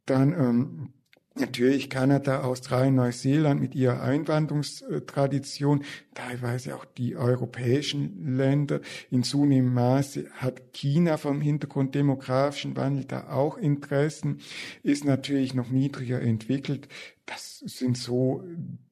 Dann 0.05 0.33
ähm, 0.33 0.92
Natürlich 1.35 1.89
Kanada, 1.89 2.43
Australien, 2.43 2.93
Neuseeland 2.93 3.59
mit 3.59 3.73
ihrer 3.73 4.03
Einwanderungstradition, 4.03 5.83
teilweise 6.13 6.75
auch 6.75 6.85
die 6.85 7.15
europäischen 7.15 8.37
Länder. 8.37 8.81
In 9.09 9.23
zunehmendem 9.23 9.73
Maße 9.73 10.29
hat 10.33 10.73
China 10.73 11.17
vom 11.17 11.41
Hintergrund 11.41 11.95
demografischen 11.95 12.77
Wandel 12.77 13.05
da 13.05 13.31
auch 13.31 13.57
Interessen, 13.57 14.41
ist 14.83 15.05
natürlich 15.05 15.55
noch 15.55 15.69
niedriger 15.69 16.21
entwickelt. 16.21 16.87
Das 17.25 17.59
sind 17.59 17.97
so 17.97 18.43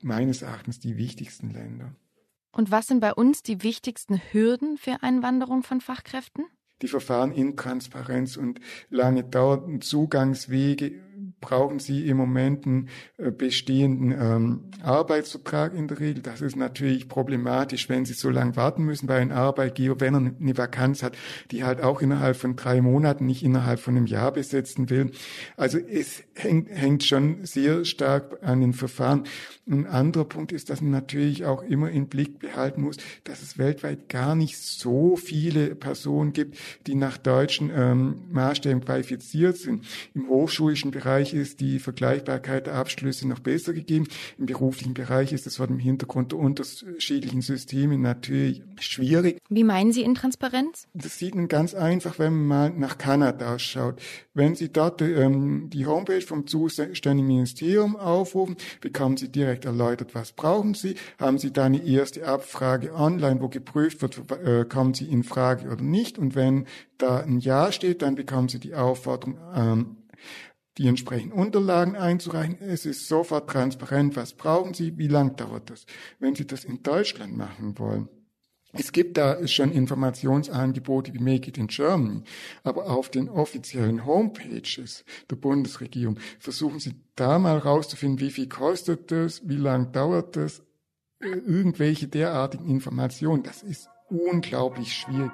meines 0.01 0.41
Erachtens 0.41 0.79
die 0.79 0.98
wichtigsten 0.98 1.51
Länder. 1.51 1.93
Und 2.51 2.71
was 2.71 2.88
sind 2.88 3.01
bei 3.01 3.13
uns 3.13 3.43
die 3.43 3.62
wichtigsten 3.62 4.19
Hürden 4.31 4.77
für 4.77 5.03
Einwanderung 5.03 5.62
von 5.62 5.79
Fachkräften? 5.79 6.45
Die 6.81 6.88
Verfahren 6.88 7.31
Intransparenz 7.31 8.38
und 8.38 8.60
lange 8.89 9.24
dauernden 9.24 9.81
Zugangswege 9.81 10.93
brauchen 11.41 11.79
sie 11.79 12.07
im 12.07 12.17
Moment 12.17 12.65
einen 12.65 12.89
äh, 13.17 13.31
bestehenden 13.31 14.12
ähm, 14.12 14.60
Arbeitsvertrag 14.83 15.74
in 15.74 15.88
der 15.88 16.00
Regel. 16.00 16.21
Das 16.21 16.41
ist 16.41 16.55
natürlich 16.55 17.10
problematisch, 17.10 17.89
wenn 17.89 18.05
sie 18.05 18.13
so 18.13 18.29
lange 18.29 18.55
warten 18.55 18.83
müssen 18.83 19.07
bei 19.07 19.17
einem 19.17 19.31
Arbeitgeber, 19.31 20.00
wenn 20.00 20.13
er 20.13 20.33
eine 20.39 20.57
Vakanz 20.57 21.03
hat, 21.03 21.17
die 21.50 21.63
halt 21.63 21.81
auch 21.81 22.01
innerhalb 22.01 22.38
von 22.38 22.55
drei 22.55 22.81
Monaten, 22.81 23.25
nicht 23.25 23.43
innerhalb 23.43 23.79
von 23.79 23.98
einem 23.98 24.05
Jahr 24.05 24.31
besetzen 24.31 24.89
will. 24.89 25.12
Also 25.57 25.79
es 25.79 26.24
hängt, 26.36 26.69
hängt 26.69 27.03
schon 27.03 27.43
sehr 27.45 27.83
stark 27.86 28.38
an 28.41 28.62
den 28.62 28.74
Verfahren. 28.74 29.24
Ein 29.69 29.88
anderer 29.88 30.25
Punkt 30.25 30.51
ist, 30.51 30.69
dass 30.69 30.81
man 30.81 30.91
natürlich 30.91 31.45
auch 31.45 31.63
immer 31.63 31.89
im 31.89 32.07
Blick 32.07 32.39
behalten 32.39 32.81
muss, 32.81 32.98
dass 33.24 33.41
es 33.41 33.57
weltweit 33.57 34.10
gar 34.10 34.36
nicht 34.36 34.57
so 34.57 35.15
viele 35.15 35.75
Personen 35.75 36.33
gibt, 36.33 36.57
die 36.88 36.95
nach 36.95 37.17
deutschen 37.17 37.71
ähm, 37.74 38.21
Maßstäben 38.31 38.83
qualifiziert 38.83 39.57
sind. 39.57 39.86
Im 40.13 40.29
hochschulischen 40.29 40.91
Bereich 40.91 41.30
ist 41.33 41.59
die 41.59 41.79
Vergleichbarkeit 41.79 42.67
der 42.67 42.75
Abschlüsse 42.75 43.27
noch 43.27 43.39
besser 43.39 43.73
gegeben. 43.73 44.07
Im 44.38 44.45
beruflichen 44.45 44.93
Bereich 44.93 45.33
ist 45.33 45.47
es 45.47 45.57
vor 45.57 45.67
dem 45.67 45.79
Hintergrund 45.79 46.31
der 46.31 46.39
unterschiedlichen 46.39 47.41
Systeme 47.41 47.97
natürlich 47.97 48.61
schwierig. 48.79 49.38
Wie 49.50 49.63
meinen 49.63 49.91
Sie 49.91 50.01
Intransparenz? 50.01 50.88
Das 50.93 51.17
sieht 51.17 51.35
man 51.35 51.47
ganz 51.47 51.73
einfach, 51.73 52.19
wenn 52.19 52.33
man 52.33 52.47
mal 52.47 52.69
nach 52.79 52.97
Kanada 52.97 53.59
schaut. 53.59 54.01
Wenn 54.33 54.55
Sie 54.55 54.71
dort 54.71 55.01
ähm, 55.01 55.69
die 55.69 55.85
Homepage 55.85 56.21
vom 56.21 56.47
zuständigen 56.47 57.27
Ministerium 57.27 57.95
aufrufen, 57.95 58.55
bekommen 58.79 59.17
Sie 59.17 59.29
direkt 59.29 59.65
erläutert, 59.65 60.15
was 60.15 60.31
brauchen 60.31 60.73
Sie. 60.73 60.95
Haben 61.19 61.38
Sie 61.38 61.51
da 61.51 61.65
eine 61.65 61.85
erste 61.85 62.27
Abfrage 62.27 62.93
online, 62.93 63.41
wo 63.41 63.50
geprüft 63.50 64.01
wird, 64.01 64.21
äh, 64.43 64.65
kommen 64.65 64.93
Sie 64.93 65.05
in 65.05 65.23
Frage 65.23 65.69
oder 65.69 65.83
nicht. 65.83 66.17
Und 66.17 66.35
wenn 66.35 66.65
da 66.97 67.19
ein 67.19 67.39
Ja 67.39 67.71
steht, 67.71 68.01
dann 68.01 68.15
bekommen 68.15 68.50
Sie 68.50 68.59
die 68.59 68.75
Aufforderung, 68.75 69.38
ähm, 69.55 69.97
die 70.81 70.88
entsprechenden 70.88 71.38
Unterlagen 71.38 71.95
einzureichen. 71.95 72.57
Es 72.59 72.88
ist 72.88 73.07
sofort 73.07 73.50
transparent, 73.50 74.15
was 74.15 74.33
brauchen 74.33 74.73
Sie, 74.73 74.97
wie 74.97 75.07
lang 75.07 75.35
dauert 75.35 75.69
das. 75.69 75.85
Wenn 76.19 76.33
Sie 76.33 76.47
das 76.47 76.65
in 76.65 76.81
Deutschland 76.81 77.38
machen 77.38 77.77
wollen, 77.77 78.09
es 78.73 78.91
gibt 78.91 79.17
da 79.17 79.47
schon 79.47 79.71
Informationsangebote 79.71 81.13
wie 81.13 81.19
Make 81.19 81.50
It 81.50 81.57
in 81.57 81.67
Germany, 81.67 82.23
aber 82.63 82.89
auf 82.89 83.09
den 83.09 83.29
offiziellen 83.29 84.05
Homepages 84.05 85.03
der 85.29 85.35
Bundesregierung 85.35 86.17
versuchen 86.39 86.79
Sie 86.79 86.95
da 87.15 87.38
mal 87.38 87.57
rauszufinden, 87.57 88.19
wie 88.19 88.31
viel 88.31 88.47
kostet 88.47 89.11
das, 89.11 89.47
wie 89.47 89.57
lang 89.57 89.91
dauert 89.91 90.35
das, 90.35 90.63
äh, 91.19 91.27
irgendwelche 91.27 92.07
derartigen 92.07 92.67
Informationen. 92.69 93.43
Das 93.43 93.61
ist 93.61 93.88
unglaublich 94.09 94.93
schwierig. 94.93 95.31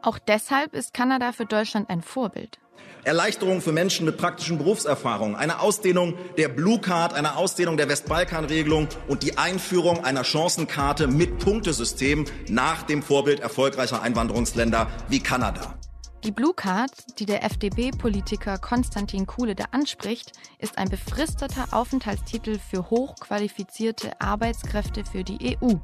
Auch 0.00 0.18
deshalb 0.20 0.74
ist 0.74 0.94
Kanada 0.94 1.32
für 1.32 1.44
Deutschland 1.44 1.90
ein 1.90 2.02
Vorbild. 2.02 2.60
Erleichterung 3.04 3.60
für 3.60 3.72
Menschen 3.72 4.04
mit 4.04 4.18
praktischen 4.18 4.58
Berufserfahrungen, 4.58 5.36
eine 5.36 5.60
Ausdehnung 5.60 6.14
der 6.36 6.48
Blue 6.48 6.80
Card, 6.80 7.14
eine 7.14 7.36
Ausdehnung 7.36 7.76
der 7.76 7.88
Westbalkan-Regelung 7.88 8.88
und 9.06 9.22
die 9.22 9.38
Einführung 9.38 10.04
einer 10.04 10.24
Chancenkarte 10.24 11.06
mit 11.06 11.38
Punktesystem 11.38 12.26
nach 12.48 12.82
dem 12.82 13.02
Vorbild 13.02 13.40
erfolgreicher 13.40 14.02
Einwanderungsländer 14.02 14.88
wie 15.08 15.20
Kanada. 15.20 15.78
Die 16.24 16.32
Blue 16.32 16.52
Card, 16.52 16.90
die 17.20 17.26
der 17.26 17.44
FDP-Politiker 17.44 18.58
Konstantin 18.58 19.26
Kuhle 19.26 19.54
da 19.54 19.66
anspricht, 19.70 20.32
ist 20.58 20.76
ein 20.76 20.88
befristeter 20.88 21.68
Aufenthaltstitel 21.70 22.58
für 22.58 22.90
hochqualifizierte 22.90 24.20
Arbeitskräfte 24.20 25.04
für 25.04 25.22
die 25.22 25.56
EU. 25.62 25.74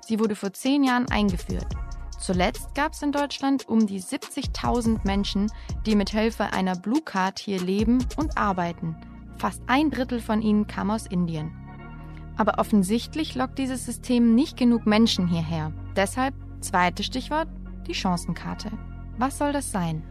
Sie 0.00 0.18
wurde 0.18 0.36
vor 0.36 0.54
zehn 0.54 0.84
Jahren 0.84 1.10
eingeführt. 1.10 1.66
Zuletzt 2.18 2.74
gab 2.74 2.92
es 2.92 3.02
in 3.02 3.12
Deutschland 3.12 3.68
um 3.68 3.86
die 3.86 4.02
70.000 4.02 5.00
Menschen, 5.04 5.50
die 5.86 5.94
mit 5.94 6.10
Hilfe 6.10 6.52
einer 6.52 6.74
Blue 6.74 7.00
Card 7.00 7.38
hier 7.38 7.60
leben 7.60 8.04
und 8.16 8.36
arbeiten. 8.36 8.96
Fast 9.38 9.62
ein 9.68 9.90
Drittel 9.90 10.20
von 10.20 10.42
ihnen 10.42 10.66
kam 10.66 10.90
aus 10.90 11.06
Indien. 11.06 11.52
Aber 12.36 12.58
offensichtlich 12.58 13.34
lockt 13.34 13.58
dieses 13.58 13.84
System 13.84 14.34
nicht 14.34 14.56
genug 14.56 14.84
Menschen 14.84 15.28
hierher. 15.28 15.72
Deshalb, 15.96 16.34
zweites 16.60 17.06
Stichwort, 17.06 17.48
die 17.86 17.94
Chancenkarte. 17.94 18.70
Was 19.16 19.38
soll 19.38 19.52
das 19.52 19.70
sein? 19.70 20.02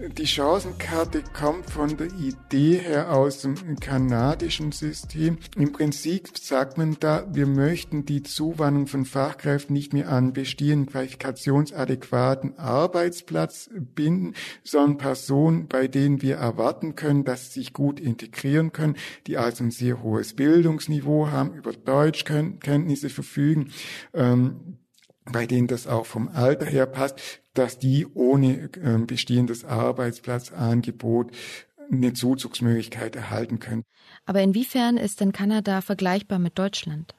Die 0.00 0.28
Chancenkarte 0.28 1.24
kommt 1.32 1.70
von 1.70 1.96
der 1.96 2.06
Idee 2.06 2.78
her 2.78 3.12
aus 3.12 3.40
dem 3.40 3.80
kanadischen 3.80 4.70
System. 4.70 5.38
Im 5.56 5.72
Prinzip 5.72 6.38
sagt 6.38 6.78
man 6.78 6.96
da, 7.00 7.26
wir 7.32 7.46
möchten 7.46 8.06
die 8.06 8.22
Zuwanderung 8.22 8.86
von 8.86 9.04
Fachkräften 9.04 9.74
nicht 9.74 9.92
mehr 9.92 10.08
an 10.08 10.32
bestehenden 10.32 10.86
qualifikationsadäquaten 10.86 12.56
Arbeitsplatz 12.60 13.70
binden, 13.74 14.34
sondern 14.62 14.98
Personen, 14.98 15.66
bei 15.66 15.88
denen 15.88 16.22
wir 16.22 16.36
erwarten 16.36 16.94
können, 16.94 17.24
dass 17.24 17.52
sie 17.52 17.60
sich 17.60 17.72
gut 17.72 17.98
integrieren 17.98 18.70
können, 18.70 18.94
die 19.26 19.36
also 19.36 19.64
ein 19.64 19.72
sehr 19.72 20.00
hohes 20.00 20.34
Bildungsniveau 20.34 21.26
haben, 21.32 21.54
über 21.54 21.72
Deutschkenntnisse 21.72 23.10
verfügen, 23.10 23.72
ähm, 24.14 24.78
bei 25.24 25.46
denen 25.46 25.66
das 25.66 25.88
auch 25.88 26.06
vom 26.06 26.28
Alter 26.28 26.66
her 26.66 26.86
passt, 26.86 27.42
dass 27.58 27.78
die 27.78 28.06
ohne 28.14 28.70
äh, 28.80 28.98
bestehendes 29.04 29.64
Arbeitsplatzangebot 29.64 31.32
eine 31.90 32.12
Zuzugsmöglichkeit 32.12 33.16
erhalten 33.16 33.58
können. 33.58 33.82
Aber 34.26 34.42
inwiefern 34.42 34.96
ist 34.96 35.20
denn 35.20 35.32
Kanada 35.32 35.80
vergleichbar 35.80 36.38
mit 36.38 36.58
Deutschland? 36.58 37.14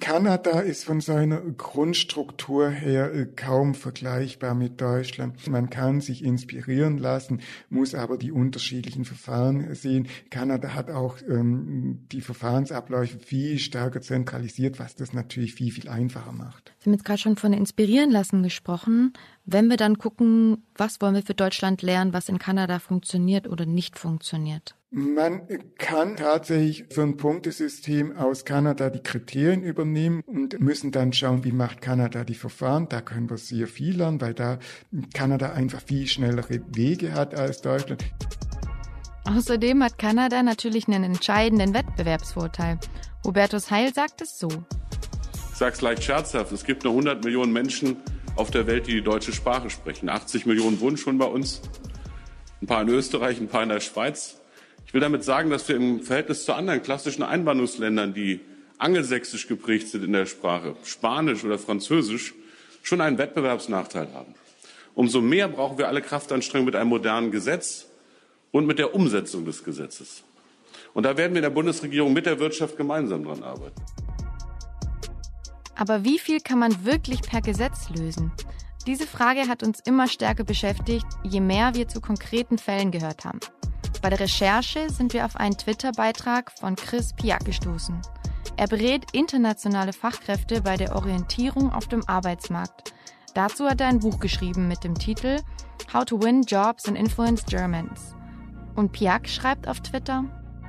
Kanada 0.00 0.60
ist 0.60 0.84
von 0.84 1.00
seiner 1.00 1.40
Grundstruktur 1.40 2.70
her 2.70 3.14
äh, 3.14 3.26
kaum 3.26 3.74
vergleichbar 3.74 4.54
mit 4.54 4.80
Deutschland. 4.80 5.46
Man 5.48 5.70
kann 5.70 6.00
sich 6.00 6.24
inspirieren 6.24 6.98
lassen, 6.98 7.40
muss 7.68 7.94
aber 7.94 8.18
die 8.18 8.32
unterschiedlichen 8.32 9.04
Verfahren 9.04 9.74
sehen. 9.74 10.08
Kanada 10.30 10.74
hat 10.74 10.90
auch 10.90 11.18
ähm, 11.28 12.06
die 12.10 12.22
Verfahrensabläufe 12.22 13.18
viel 13.20 13.58
stärker 13.58 14.00
zentralisiert, 14.00 14.78
was 14.80 14.96
das 14.96 15.12
natürlich 15.12 15.54
viel, 15.54 15.70
viel 15.70 15.88
einfacher 15.88 16.32
macht. 16.32 16.72
Sie 16.78 16.86
haben 16.86 16.94
jetzt 16.94 17.04
gerade 17.04 17.20
schon 17.20 17.36
von 17.36 17.52
inspirieren 17.52 18.10
lassen 18.10 18.42
gesprochen. 18.42 19.12
Wenn 19.44 19.68
wir 19.68 19.76
dann 19.76 19.98
gucken, 19.98 20.64
was 20.76 21.00
wollen 21.00 21.16
wir 21.16 21.22
für 21.22 21.34
Deutschland 21.34 21.82
lernen, 21.82 22.12
was 22.12 22.28
in 22.28 22.38
Kanada 22.38 22.78
funktioniert 22.78 23.48
oder 23.48 23.66
nicht 23.66 23.98
funktioniert? 23.98 24.76
Man 24.90 25.48
kann 25.78 26.16
tatsächlich 26.16 26.84
für 26.90 27.02
ein 27.02 27.16
Punktesystem 27.16 28.16
aus 28.16 28.44
Kanada 28.44 28.88
die 28.90 29.02
Kriterien 29.02 29.62
übernehmen 29.62 30.22
und 30.26 30.60
müssen 30.60 30.92
dann 30.92 31.12
schauen, 31.12 31.44
wie 31.44 31.50
macht 31.50 31.80
Kanada 31.80 32.24
die 32.24 32.34
Verfahren. 32.34 32.88
Da 32.88 33.00
können 33.00 33.28
wir 33.30 33.38
sehr 33.38 33.66
viel 33.66 33.96
lernen, 33.96 34.20
weil 34.20 34.34
da 34.34 34.58
Kanada 35.12 35.52
einfach 35.52 35.80
viel 35.80 36.06
schnellere 36.06 36.60
Wege 36.76 37.14
hat 37.14 37.34
als 37.34 37.62
Deutschland. 37.62 38.04
Außerdem 39.24 39.82
hat 39.82 39.98
Kanada 39.98 40.42
natürlich 40.42 40.86
einen 40.86 41.04
entscheidenden 41.04 41.74
Wettbewerbsvorteil. 41.74 42.78
Hubertus 43.24 43.70
Heil 43.70 43.92
sagt 43.94 44.20
es 44.20 44.38
so. 44.38 44.48
Ich 45.52 45.58
sag's 45.58 45.80
leicht 45.80 46.04
scherzhaft, 46.04 46.52
es 46.52 46.64
gibt 46.64 46.84
nur 46.84 46.92
100 46.92 47.24
Millionen 47.24 47.52
Menschen 47.52 47.96
auf 48.36 48.50
der 48.50 48.66
Welt, 48.66 48.86
die 48.86 48.92
die 48.92 49.02
deutsche 49.02 49.32
Sprache 49.32 49.70
sprechen. 49.70 50.08
80 50.08 50.46
Millionen 50.46 50.80
wohnen 50.80 50.96
schon 50.96 51.18
bei 51.18 51.26
uns, 51.26 51.60
ein 52.60 52.66
paar 52.66 52.82
in 52.82 52.88
Österreich, 52.88 53.40
ein 53.40 53.48
paar 53.48 53.62
in 53.62 53.68
der 53.68 53.80
Schweiz. 53.80 54.36
Ich 54.86 54.94
will 54.94 55.00
damit 55.00 55.24
sagen, 55.24 55.50
dass 55.50 55.68
wir 55.68 55.76
im 55.76 56.00
Verhältnis 56.00 56.44
zu 56.44 56.54
anderen 56.54 56.82
klassischen 56.82 57.22
Einwanderungsländern, 57.22 58.14
die 58.14 58.40
angelsächsisch 58.78 59.48
geprägt 59.48 59.88
sind 59.88 60.04
in 60.04 60.12
der 60.12 60.26
Sprache, 60.26 60.76
Spanisch 60.84 61.44
oder 61.44 61.58
Französisch, 61.58 62.34
schon 62.82 63.00
einen 63.00 63.18
Wettbewerbsnachteil 63.18 64.08
haben. 64.12 64.34
Umso 64.94 65.20
mehr 65.20 65.48
brauchen 65.48 65.78
wir 65.78 65.88
alle 65.88 66.02
Kraftanstrengungen 66.02 66.66
mit 66.66 66.76
einem 66.76 66.90
modernen 66.90 67.30
Gesetz 67.30 67.86
und 68.50 68.66
mit 68.66 68.78
der 68.78 68.94
Umsetzung 68.94 69.44
des 69.44 69.64
Gesetzes. 69.64 70.22
Und 70.94 71.04
da 71.04 71.16
werden 71.16 71.32
wir 71.32 71.38
in 71.38 71.44
der 71.44 71.50
Bundesregierung 71.50 72.12
mit 72.12 72.26
der 72.26 72.38
Wirtschaft 72.38 72.76
gemeinsam 72.76 73.24
dran 73.24 73.42
arbeiten. 73.42 73.80
Aber 75.82 76.04
wie 76.04 76.20
viel 76.20 76.38
kann 76.38 76.60
man 76.60 76.84
wirklich 76.84 77.22
per 77.22 77.40
Gesetz 77.40 77.88
lösen? 77.88 78.30
Diese 78.86 79.04
Frage 79.04 79.48
hat 79.48 79.64
uns 79.64 79.80
immer 79.80 80.06
stärker 80.06 80.44
beschäftigt, 80.44 81.04
je 81.24 81.40
mehr 81.40 81.74
wir 81.74 81.88
zu 81.88 82.00
konkreten 82.00 82.56
Fällen 82.56 82.92
gehört 82.92 83.24
haben. 83.24 83.40
Bei 84.00 84.08
der 84.08 84.20
Recherche 84.20 84.90
sind 84.90 85.12
wir 85.12 85.24
auf 85.24 85.34
einen 85.34 85.58
Twitter-Beitrag 85.58 86.52
von 86.52 86.76
Chris 86.76 87.12
Piak 87.14 87.44
gestoßen. 87.44 88.00
Er 88.56 88.68
berät 88.68 89.06
internationale 89.12 89.92
Fachkräfte 89.92 90.62
bei 90.62 90.76
der 90.76 90.94
Orientierung 90.94 91.72
auf 91.72 91.88
dem 91.88 92.08
Arbeitsmarkt. 92.08 92.94
Dazu 93.34 93.64
hat 93.64 93.80
er 93.80 93.88
ein 93.88 93.98
Buch 93.98 94.20
geschrieben 94.20 94.68
mit 94.68 94.84
dem 94.84 94.94
Titel 94.94 95.40
How 95.92 96.04
to 96.04 96.22
Win 96.22 96.42
Jobs 96.42 96.86
and 96.86 96.96
Influence 96.96 97.44
Germans. 97.44 98.14
Und 98.76 98.92
Piak 98.92 99.28
schreibt 99.28 99.66
auf 99.66 99.80
Twitter, 99.80 100.26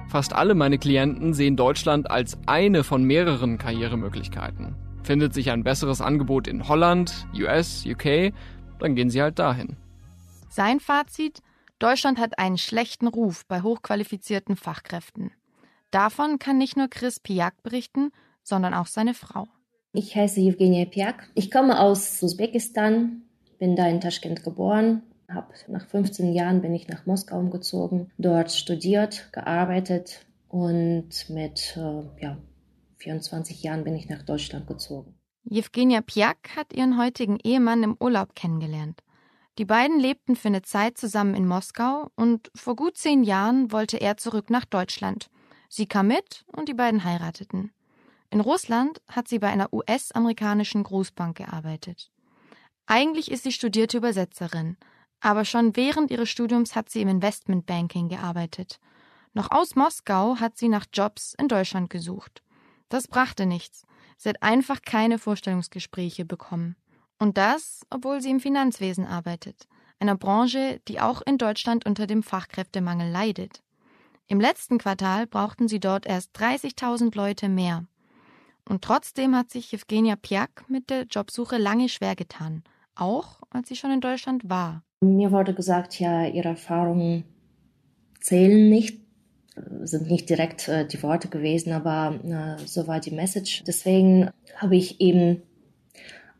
Fast 0.09 0.33
alle 0.33 0.55
meine 0.55 0.79
Klienten 0.79 1.35
sehen 1.35 1.55
Deutschland 1.55 2.09
als 2.09 2.35
eine 2.47 2.83
von 2.83 3.03
mehreren 3.03 3.59
Karrieremöglichkeiten. 3.59 4.75
Findet 5.03 5.33
sich 5.33 5.51
ein 5.51 5.63
besseres 5.63 5.99
Angebot 5.99 6.47
in 6.47 6.67
Holland, 6.67 7.27
US, 7.35 7.85
UK, 7.85 8.33
dann 8.79 8.95
gehen 8.95 9.09
sie 9.09 9.21
halt 9.21 9.37
dahin. 9.37 9.75
Sein 10.49 10.79
Fazit, 10.79 11.41
Deutschland 11.79 12.19
hat 12.19 12.39
einen 12.39 12.57
schlechten 12.57 13.07
Ruf 13.07 13.45
bei 13.47 13.61
hochqualifizierten 13.61 14.55
Fachkräften. 14.55 15.31
Davon 15.91 16.39
kann 16.39 16.57
nicht 16.57 16.77
nur 16.77 16.87
Chris 16.87 17.19
Piak 17.19 17.61
berichten, 17.63 18.11
sondern 18.43 18.73
auch 18.73 18.87
seine 18.87 19.13
Frau. 19.13 19.47
Ich 19.91 20.15
heiße 20.15 20.39
Evgenia 20.39 20.85
Piak. 20.85 21.29
Ich 21.35 21.51
komme 21.51 21.79
aus 21.79 22.23
Usbekistan, 22.23 23.23
bin 23.59 23.75
da 23.75 23.87
in 23.87 24.01
Taschkent 24.01 24.43
geboren, 24.43 25.03
Hab 25.27 25.53
nach 25.67 25.85
15 25.87 26.33
Jahren 26.33 26.61
bin 26.61 26.73
ich 26.73 26.87
nach 26.87 27.05
Moskau 27.05 27.39
umgezogen, 27.39 28.11
dort 28.17 28.51
studiert, 28.51 29.29
gearbeitet 29.33 30.25
und 30.49 31.09
mit 31.29 31.75
äh, 31.77 32.23
ja, 32.23 32.37
24 33.03 33.63
Jahren 33.63 33.83
bin 33.83 33.95
ich 33.95 34.09
nach 34.09 34.23
Deutschland 34.23 34.67
gezogen. 34.67 35.15
Jewgenia 35.43 36.01
Piak 36.01 36.55
hat 36.55 36.73
ihren 36.73 36.97
heutigen 36.97 37.37
Ehemann 37.43 37.83
im 37.83 37.97
Urlaub 37.99 38.33
kennengelernt. 38.33 39.01
Die 39.57 39.65
beiden 39.65 39.99
lebten 39.99 40.35
für 40.35 40.47
eine 40.47 40.61
Zeit 40.61 40.97
zusammen 40.97 41.35
in 41.35 41.45
Moskau 41.45 42.09
und 42.15 42.49
vor 42.55 42.75
gut 42.75 42.97
zehn 42.97 43.23
Jahren 43.23 43.71
wollte 43.71 43.97
er 43.97 44.17
zurück 44.17 44.49
nach 44.49 44.65
Deutschland. 44.65 45.29
Sie 45.69 45.85
kam 45.85 46.07
mit 46.07 46.45
und 46.47 46.69
die 46.69 46.73
beiden 46.73 47.03
heirateten. 47.03 47.71
In 48.31 48.39
Russland 48.39 49.01
hat 49.07 49.27
sie 49.27 49.37
bei 49.37 49.49
einer 49.49 49.71
US-amerikanischen 49.73 50.83
Großbank 50.83 51.37
gearbeitet. 51.37 52.09
Eigentlich 52.85 53.29
ist 53.29 53.43
sie 53.43 53.51
studierte 53.51 53.97
Übersetzerin, 53.97 54.77
aber 55.19 55.45
schon 55.45 55.75
während 55.75 56.09
ihres 56.09 56.29
Studiums 56.29 56.75
hat 56.75 56.89
sie 56.89 57.01
im 57.01 57.09
Investmentbanking 57.09 58.09
gearbeitet. 58.09 58.79
Noch 59.33 59.51
aus 59.51 59.75
Moskau 59.75 60.37
hat 60.37 60.57
sie 60.57 60.69
nach 60.69 60.85
Jobs 60.91 61.35
in 61.37 61.47
Deutschland 61.47 61.89
gesucht. 61.89 62.42
Das 62.93 63.07
brachte 63.07 63.47
nichts. 63.47 63.87
Sie 64.19 64.29
hat 64.29 64.43
einfach 64.43 64.83
keine 64.83 65.17
Vorstellungsgespräche 65.17 66.25
bekommen. 66.25 66.75
Und 67.17 67.39
das, 67.39 67.81
obwohl 67.89 68.21
sie 68.21 68.29
im 68.29 68.39
Finanzwesen 68.39 69.07
arbeitet, 69.07 69.67
einer 69.97 70.15
Branche, 70.15 70.79
die 70.87 70.99
auch 70.99 71.23
in 71.25 71.39
Deutschland 71.39 71.87
unter 71.87 72.05
dem 72.05 72.21
Fachkräftemangel 72.21 73.09
leidet. 73.09 73.63
Im 74.27 74.39
letzten 74.39 74.77
Quartal 74.77 75.25
brauchten 75.25 75.67
sie 75.67 75.79
dort 75.79 76.05
erst 76.05 76.37
30.000 76.37 77.17
Leute 77.17 77.49
mehr. 77.49 77.83
Und 78.69 78.83
trotzdem 78.83 79.35
hat 79.35 79.49
sich 79.49 79.73
Evgenia 79.73 80.15
Piak 80.15 80.65
mit 80.69 80.91
der 80.91 81.05
Jobsuche 81.05 81.57
lange 81.57 81.89
schwer 81.89 82.15
getan, 82.15 82.63
auch 82.93 83.41
als 83.49 83.69
sie 83.69 83.75
schon 83.75 83.89
in 83.89 84.01
Deutschland 84.01 84.47
war. 84.51 84.83
Mir 85.01 85.31
wurde 85.31 85.55
gesagt, 85.55 85.99
ja, 85.99 86.27
ihre 86.27 86.49
Erfahrungen 86.49 87.23
zählen 88.21 88.69
nicht, 88.69 89.02
sind 89.83 90.09
nicht 90.09 90.29
direkt 90.29 90.67
äh, 90.67 90.85
die 90.85 91.01
Worte 91.03 91.27
gewesen, 91.27 91.73
aber 91.73 92.19
äh, 92.23 92.65
so 92.65 92.87
war 92.87 92.99
die 92.99 93.11
Message. 93.11 93.63
Deswegen 93.65 94.29
habe 94.55 94.75
ich 94.75 94.99
eben 94.99 95.41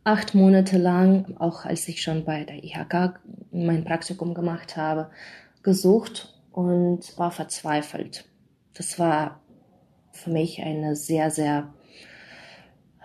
acht 0.03 0.36
Monate 0.36 0.77
lang, 0.77 1.36
auch 1.38 1.65
als 1.65 1.88
ich 1.88 2.01
schon 2.01 2.25
bei 2.25 2.43
der 2.43 2.63
IHK 2.63 3.20
mein 3.51 3.84
Praktikum 3.84 4.34
gemacht 4.34 4.77
habe, 4.77 5.10
gesucht 5.62 6.34
und 6.51 7.17
war 7.17 7.32
verzweifelt. 7.32 8.25
Das 8.74 9.00
war 9.00 9.39
für 10.12 10.29
mich 10.29 10.62
eine 10.62 10.96
sehr, 10.96 11.32
sehr 11.32 11.74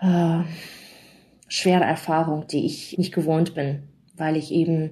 äh, 0.01 0.41
schwere 1.47 1.83
Erfahrung, 1.83 2.47
die 2.47 2.65
ich 2.65 2.97
nicht 2.97 3.13
gewohnt 3.13 3.55
bin, 3.55 3.83
weil 4.15 4.35
ich 4.35 4.51
eben 4.51 4.91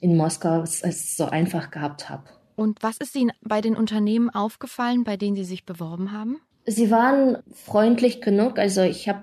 in 0.00 0.16
Moskau 0.16 0.62
es 0.62 1.16
so 1.16 1.26
einfach 1.26 1.70
gehabt 1.70 2.08
habe. 2.08 2.24
Und 2.58 2.82
was 2.82 2.96
ist 2.96 3.14
Ihnen 3.14 3.30
bei 3.40 3.60
den 3.60 3.76
Unternehmen 3.76 4.30
aufgefallen, 4.30 5.04
bei 5.04 5.16
denen 5.16 5.36
Sie 5.36 5.44
sich 5.44 5.64
beworben 5.64 6.10
haben? 6.10 6.40
Sie 6.66 6.90
waren 6.90 7.38
freundlich 7.52 8.20
genug, 8.20 8.58
also 8.58 8.82
ich 8.82 9.08
habe 9.08 9.22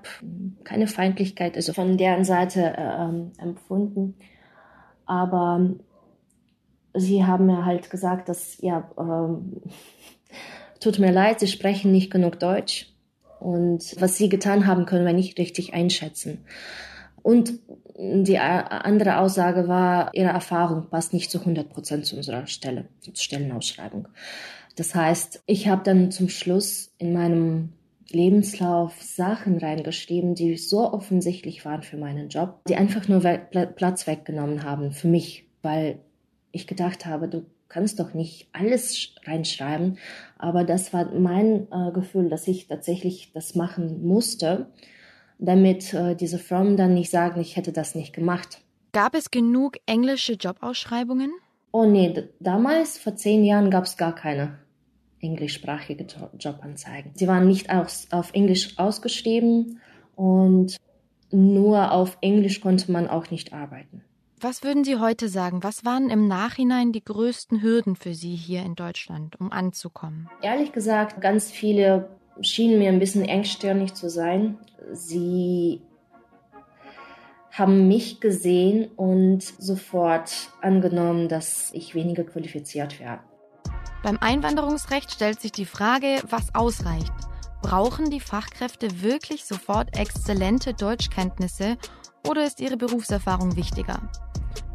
keine 0.64 0.86
Feindlichkeit 0.86 1.54
also 1.54 1.74
von 1.74 1.98
deren 1.98 2.24
Seite 2.24 2.62
äh, 2.62 3.42
empfunden, 3.42 4.14
aber 5.04 5.74
sie 6.94 7.26
haben 7.26 7.44
mir 7.44 7.66
halt 7.66 7.90
gesagt, 7.90 8.30
dass 8.30 8.58
ja 8.62 8.90
ähm, 8.98 9.60
tut 10.80 10.98
mir 10.98 11.12
leid, 11.12 11.40
sie 11.40 11.46
sprechen 11.46 11.92
nicht 11.92 12.10
genug 12.10 12.40
Deutsch 12.40 12.90
und 13.38 14.00
was 14.00 14.16
sie 14.16 14.30
getan 14.30 14.66
haben, 14.66 14.86
können 14.86 15.04
wir 15.04 15.12
nicht 15.12 15.38
richtig 15.38 15.74
einschätzen. 15.74 16.38
Und 17.22 17.60
die 17.98 18.38
andere 18.38 19.18
Aussage 19.18 19.68
war, 19.68 20.10
ihre 20.12 20.28
Erfahrung 20.28 20.88
passt 20.90 21.14
nicht 21.14 21.30
zu 21.30 21.40
100 21.40 21.70
Prozent 21.70 22.06
zu 22.06 22.16
unserer 22.16 22.46
Stelle, 22.46 22.86
zur 23.00 23.16
Stellenausschreibung. 23.16 24.08
Das 24.76 24.94
heißt, 24.94 25.42
ich 25.46 25.68
habe 25.68 25.82
dann 25.82 26.10
zum 26.10 26.28
Schluss 26.28 26.92
in 26.98 27.14
meinem 27.14 27.70
Lebenslauf 28.10 29.02
Sachen 29.02 29.58
reingeschrieben, 29.58 30.34
die 30.34 30.56
so 30.56 30.92
offensichtlich 30.92 31.64
waren 31.64 31.82
für 31.82 31.96
meinen 31.96 32.28
Job, 32.28 32.60
die 32.68 32.76
einfach 32.76 33.08
nur 33.08 33.20
Platz 33.20 34.06
weggenommen 34.06 34.62
haben 34.62 34.92
für 34.92 35.08
mich, 35.08 35.46
weil 35.62 35.98
ich 36.52 36.66
gedacht 36.66 37.06
habe, 37.06 37.28
du 37.28 37.46
kannst 37.68 37.98
doch 37.98 38.14
nicht 38.14 38.48
alles 38.52 39.14
reinschreiben. 39.24 39.98
Aber 40.38 40.64
das 40.64 40.92
war 40.92 41.12
mein 41.12 41.66
äh, 41.72 41.90
Gefühl, 41.92 42.28
dass 42.28 42.46
ich 42.46 42.68
tatsächlich 42.68 43.32
das 43.32 43.54
machen 43.54 44.06
musste, 44.06 44.66
damit 45.38 45.92
äh, 45.94 46.14
diese 46.14 46.38
Firmen 46.38 46.76
dann 46.76 46.94
nicht 46.94 47.10
sagen, 47.10 47.40
ich 47.40 47.56
hätte 47.56 47.72
das 47.72 47.94
nicht 47.94 48.14
gemacht. 48.14 48.62
Gab 48.92 49.14
es 49.14 49.30
genug 49.30 49.76
englische 49.86 50.34
Jobausschreibungen? 50.34 51.32
Oh 51.72 51.84
nee, 51.84 52.30
damals, 52.40 52.98
vor 52.98 53.16
zehn 53.16 53.44
Jahren, 53.44 53.70
gab 53.70 53.84
es 53.84 53.96
gar 53.96 54.14
keine 54.14 54.58
englischsprachige 55.20 56.06
Jobanzeigen. 56.38 57.12
Sie 57.14 57.28
waren 57.28 57.46
nicht 57.46 57.70
aus, 57.70 58.06
auf 58.10 58.32
Englisch 58.32 58.78
ausgeschrieben 58.78 59.80
und 60.14 60.76
nur 61.30 61.92
auf 61.92 62.18
Englisch 62.20 62.60
konnte 62.60 62.90
man 62.92 63.08
auch 63.08 63.30
nicht 63.30 63.52
arbeiten. 63.52 64.02
Was 64.40 64.62
würden 64.62 64.84
Sie 64.84 64.96
heute 64.96 65.28
sagen? 65.28 65.62
Was 65.62 65.84
waren 65.84 66.10
im 66.10 66.28
Nachhinein 66.28 66.92
die 66.92 67.02
größten 67.02 67.62
Hürden 67.62 67.96
für 67.96 68.14
Sie 68.14 68.34
hier 68.34 68.62
in 68.62 68.74
Deutschland, 68.74 69.40
um 69.40 69.50
anzukommen? 69.50 70.28
Ehrlich 70.42 70.72
gesagt, 70.72 71.22
ganz 71.22 71.50
viele 71.50 72.10
schienen 72.40 72.78
mir 72.78 72.88
ein 72.88 72.98
bisschen 72.98 73.24
engstirnig 73.24 73.94
zu 73.94 74.08
sein. 74.08 74.58
Sie 74.92 75.80
haben 77.50 77.88
mich 77.88 78.20
gesehen 78.20 78.90
und 78.96 79.42
sofort 79.42 80.50
angenommen, 80.60 81.28
dass 81.28 81.70
ich 81.72 81.94
weniger 81.94 82.24
qualifiziert 82.24 83.00
wäre. 83.00 83.20
Beim 84.02 84.18
Einwanderungsrecht 84.20 85.10
stellt 85.10 85.40
sich 85.40 85.52
die 85.52 85.64
Frage, 85.64 86.22
was 86.28 86.54
ausreicht. 86.54 87.12
Brauchen 87.62 88.10
die 88.10 88.20
Fachkräfte 88.20 89.02
wirklich 89.02 89.44
sofort 89.44 89.98
exzellente 89.98 90.74
Deutschkenntnisse 90.74 91.78
oder 92.28 92.44
ist 92.44 92.60
ihre 92.60 92.76
Berufserfahrung 92.76 93.56
wichtiger? 93.56 94.08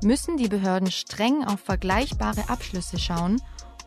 Müssen 0.04 0.36
die 0.38 0.48
Behörden 0.48 0.90
streng 0.92 1.46
auf 1.46 1.60
vergleichbare 1.60 2.50
Abschlüsse 2.50 2.98
schauen 2.98 3.40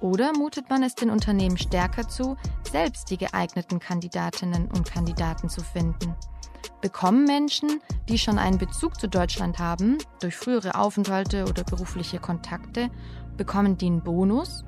oder 0.04 0.32
mutet 0.36 0.68
man 0.68 0.82
es 0.82 0.94
den 0.94 1.10
Unternehmen 1.10 1.56
stärker 1.56 2.08
zu, 2.08 2.36
selbst 2.70 3.10
die 3.10 3.16
geeigneten 3.16 3.80
Kandidatinnen 3.80 4.66
und 4.66 4.84
Kandidaten 4.84 5.48
zu 5.48 5.62
finden? 5.62 6.14
Bekommen 6.80 7.24
Menschen, 7.24 7.80
die 8.08 8.18
schon 8.18 8.38
einen 8.38 8.58
Bezug 8.58 9.00
zu 9.00 9.08
Deutschland 9.08 9.58
haben, 9.58 9.98
durch 10.20 10.36
frühere 10.36 10.74
Aufenthalte 10.74 11.46
oder 11.48 11.64
berufliche 11.64 12.18
Kontakte, 12.18 12.90
bekommen 13.36 13.78
die 13.78 13.86
einen 13.86 14.04
Bonus 14.04 14.64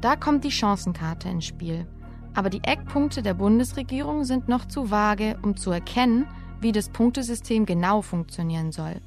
da 0.00 0.14
kommt 0.14 0.44
die 0.44 0.50
Chancenkarte 0.50 1.28
ins 1.28 1.46
Spiel. 1.46 1.86
Aber 2.34 2.50
die 2.50 2.62
Eckpunkte 2.62 3.22
der 3.22 3.34
Bundesregierung 3.34 4.24
sind 4.24 4.48
noch 4.48 4.66
zu 4.66 4.90
vage, 4.90 5.36
um 5.42 5.56
zu 5.56 5.72
erkennen, 5.72 6.26
wie 6.60 6.72
das 6.72 6.88
Punktesystem 6.88 7.66
genau 7.66 8.02
funktionieren 8.02 8.70
soll. 8.70 9.00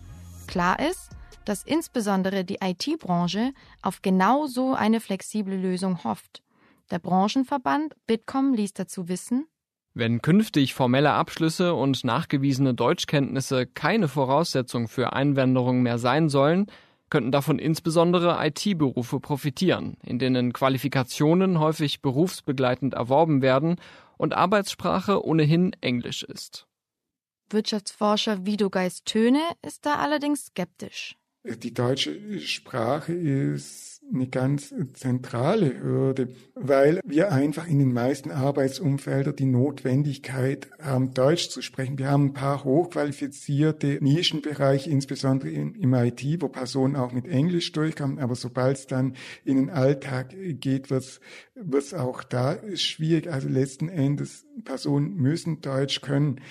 Klar 0.47 0.79
ist, 0.79 1.11
dass 1.45 1.63
insbesondere 1.63 2.45
die 2.45 2.59
IT-Branche 2.61 3.53
auf 3.81 4.01
genau 4.01 4.47
so 4.47 4.73
eine 4.73 4.99
flexible 4.99 5.55
Lösung 5.55 6.03
hofft. 6.03 6.41
Der 6.91 6.99
Branchenverband 6.99 7.95
Bitkom 8.07 8.53
ließ 8.53 8.73
dazu 8.73 9.07
wissen, 9.07 9.47
wenn 9.93 10.21
künftig 10.21 10.73
formelle 10.73 11.11
Abschlüsse 11.11 11.73
und 11.73 12.05
nachgewiesene 12.05 12.73
Deutschkenntnisse 12.73 13.65
keine 13.65 14.07
Voraussetzung 14.07 14.87
für 14.87 15.11
Einwanderung 15.11 15.81
mehr 15.81 15.97
sein 15.97 16.29
sollen, 16.29 16.67
könnten 17.09 17.33
davon 17.33 17.59
insbesondere 17.59 18.37
IT-Berufe 18.47 19.19
profitieren, 19.19 19.97
in 20.01 20.17
denen 20.17 20.53
Qualifikationen 20.53 21.59
häufig 21.59 22.01
berufsbegleitend 22.01 22.93
erworben 22.93 23.41
werden 23.41 23.75
und 24.17 24.33
Arbeitssprache 24.33 25.25
ohnehin 25.25 25.73
Englisch 25.81 26.23
ist. 26.23 26.67
Wirtschaftsforscher 27.49 28.45
Vido 28.45 28.69
Geist-Töne 28.69 29.41
ist 29.61 29.85
da 29.85 29.95
allerdings 29.95 30.45
skeptisch. 30.45 31.17
Die 31.43 31.73
deutsche 31.73 32.39
Sprache 32.39 33.13
ist 33.13 34.01
eine 34.13 34.27
ganz 34.27 34.75
zentrale 34.93 35.81
Hürde, 35.81 36.27
weil 36.53 36.99
wir 37.03 37.31
einfach 37.31 37.67
in 37.67 37.79
den 37.79 37.93
meisten 37.93 38.29
Arbeitsumfeldern 38.29 39.35
die 39.35 39.45
Notwendigkeit 39.45 40.69
haben, 40.79 41.13
Deutsch 41.15 41.49
zu 41.49 41.63
sprechen. 41.63 41.97
Wir 41.97 42.09
haben 42.09 42.25
ein 42.25 42.33
paar 42.33 42.63
hochqualifizierte 42.63 43.97
Nischenbereiche, 44.01 44.89
insbesondere 44.89 45.49
im 45.49 45.93
IT, 45.93 46.41
wo 46.41 46.47
Personen 46.47 46.95
auch 46.95 47.11
mit 47.11 47.27
Englisch 47.27 47.71
durchkommen, 47.71 48.19
aber 48.19 48.35
sobald 48.35 48.77
es 48.77 48.85
dann 48.85 49.15
in 49.43 49.55
den 49.55 49.69
Alltag 49.71 50.35
geht, 50.59 50.91
wird 50.91 51.21
es 51.73 51.93
auch 51.93 52.23
da 52.23 52.59
schwierig. 52.75 53.31
Also 53.31 53.49
letzten 53.49 53.89
Endes, 53.89 54.45
Personen 54.63 55.15
müssen 55.15 55.61
Deutsch 55.61 56.01
können. 56.01 56.41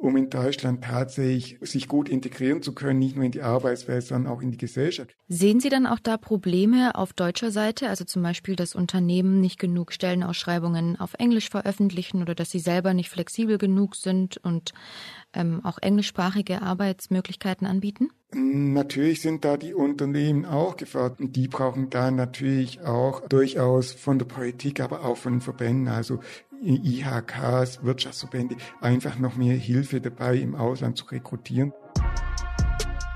Um 0.00 0.16
in 0.16 0.30
Deutschland 0.30 0.82
tatsächlich 0.82 1.58
sich 1.60 1.86
gut 1.86 2.08
integrieren 2.08 2.62
zu 2.62 2.72
können, 2.74 2.98
nicht 2.98 3.16
nur 3.16 3.24
in 3.24 3.32
die 3.32 3.42
Arbeitswelt, 3.42 4.04
sondern 4.04 4.32
auch 4.32 4.40
in 4.40 4.50
die 4.50 4.56
Gesellschaft. 4.56 5.14
Sehen 5.28 5.60
Sie 5.60 5.68
dann 5.68 5.86
auch 5.86 5.98
da 5.98 6.16
Probleme 6.16 6.94
auf 6.94 7.12
deutscher 7.12 7.50
Seite, 7.50 7.88
also 7.88 8.04
zum 8.04 8.22
Beispiel, 8.22 8.56
dass 8.56 8.74
Unternehmen 8.74 9.40
nicht 9.40 9.58
genug 9.58 9.92
Stellenausschreibungen 9.92 10.98
auf 10.98 11.14
Englisch 11.18 11.50
veröffentlichen 11.50 12.22
oder 12.22 12.34
dass 12.34 12.50
sie 12.50 12.60
selber 12.60 12.94
nicht 12.94 13.10
flexibel 13.10 13.58
genug 13.58 13.94
sind 13.94 14.38
und 14.38 14.72
ähm, 15.34 15.60
auch 15.64 15.78
englischsprachige 15.80 16.62
Arbeitsmöglichkeiten 16.62 17.66
anbieten? 17.66 18.08
Natürlich 18.32 19.22
sind 19.22 19.44
da 19.44 19.56
die 19.56 19.74
Unternehmen 19.74 20.44
auch 20.44 20.76
gefordert 20.76 21.20
und 21.20 21.36
die 21.36 21.48
brauchen 21.48 21.90
da 21.90 22.10
natürlich 22.10 22.80
auch 22.80 23.28
durchaus 23.28 23.92
von 23.92 24.18
der 24.18 24.26
Politik, 24.26 24.80
aber 24.80 25.04
auch 25.04 25.16
von 25.16 25.34
den 25.34 25.40
Verbänden, 25.40 25.88
also 25.88 26.20
IHKs, 26.62 27.82
Wirtschaftsverbände, 27.82 28.56
einfach 28.80 29.18
noch 29.18 29.36
mehr 29.36 29.56
Hilfe 29.56 30.00
dabei, 30.00 30.36
im 30.36 30.54
Ausland 30.54 30.98
zu 30.98 31.06
rekrutieren. 31.06 31.72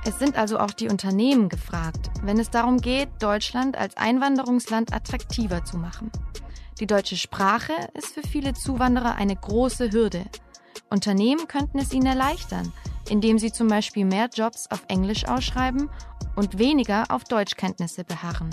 Es 0.07 0.19
sind 0.19 0.37
also 0.37 0.59
auch 0.59 0.73
die 0.73 0.89
Unternehmen 0.89 1.49
gefragt, 1.49 2.11
wenn 2.23 2.39
es 2.39 2.51
darum 2.51 2.79
geht, 2.79 3.09
Deutschland 3.21 3.79
als 3.79 3.97
Einwanderungsland 3.97 4.93
attraktiver 4.93 5.65
zu 5.65 5.79
machen. 5.79 6.11
Die 6.81 6.87
deutsche 6.87 7.17
Sprache 7.17 7.73
ist 7.95 8.15
für 8.15 8.23
viele 8.23 8.53
Zuwanderer 8.53 9.15
eine 9.15 9.37
große 9.37 9.93
Hürde. 9.93 10.25
Unternehmen 10.91 11.49
könnten 11.49 11.79
es 11.79 11.93
ihnen 11.93 12.07
erleichtern, 12.07 12.73
indem 13.09 13.39
sie 13.39 13.53
zum 13.53 13.69
Beispiel 13.69 14.05
mehr 14.05 14.29
Jobs 14.33 14.67
auf 14.71 14.85
Englisch 14.89 15.27
ausschreiben 15.27 15.89
und 16.37 16.59
weniger 16.59 17.05
auf 17.11 17.25
Deutschkenntnisse 17.25 18.05
beharren. 18.05 18.51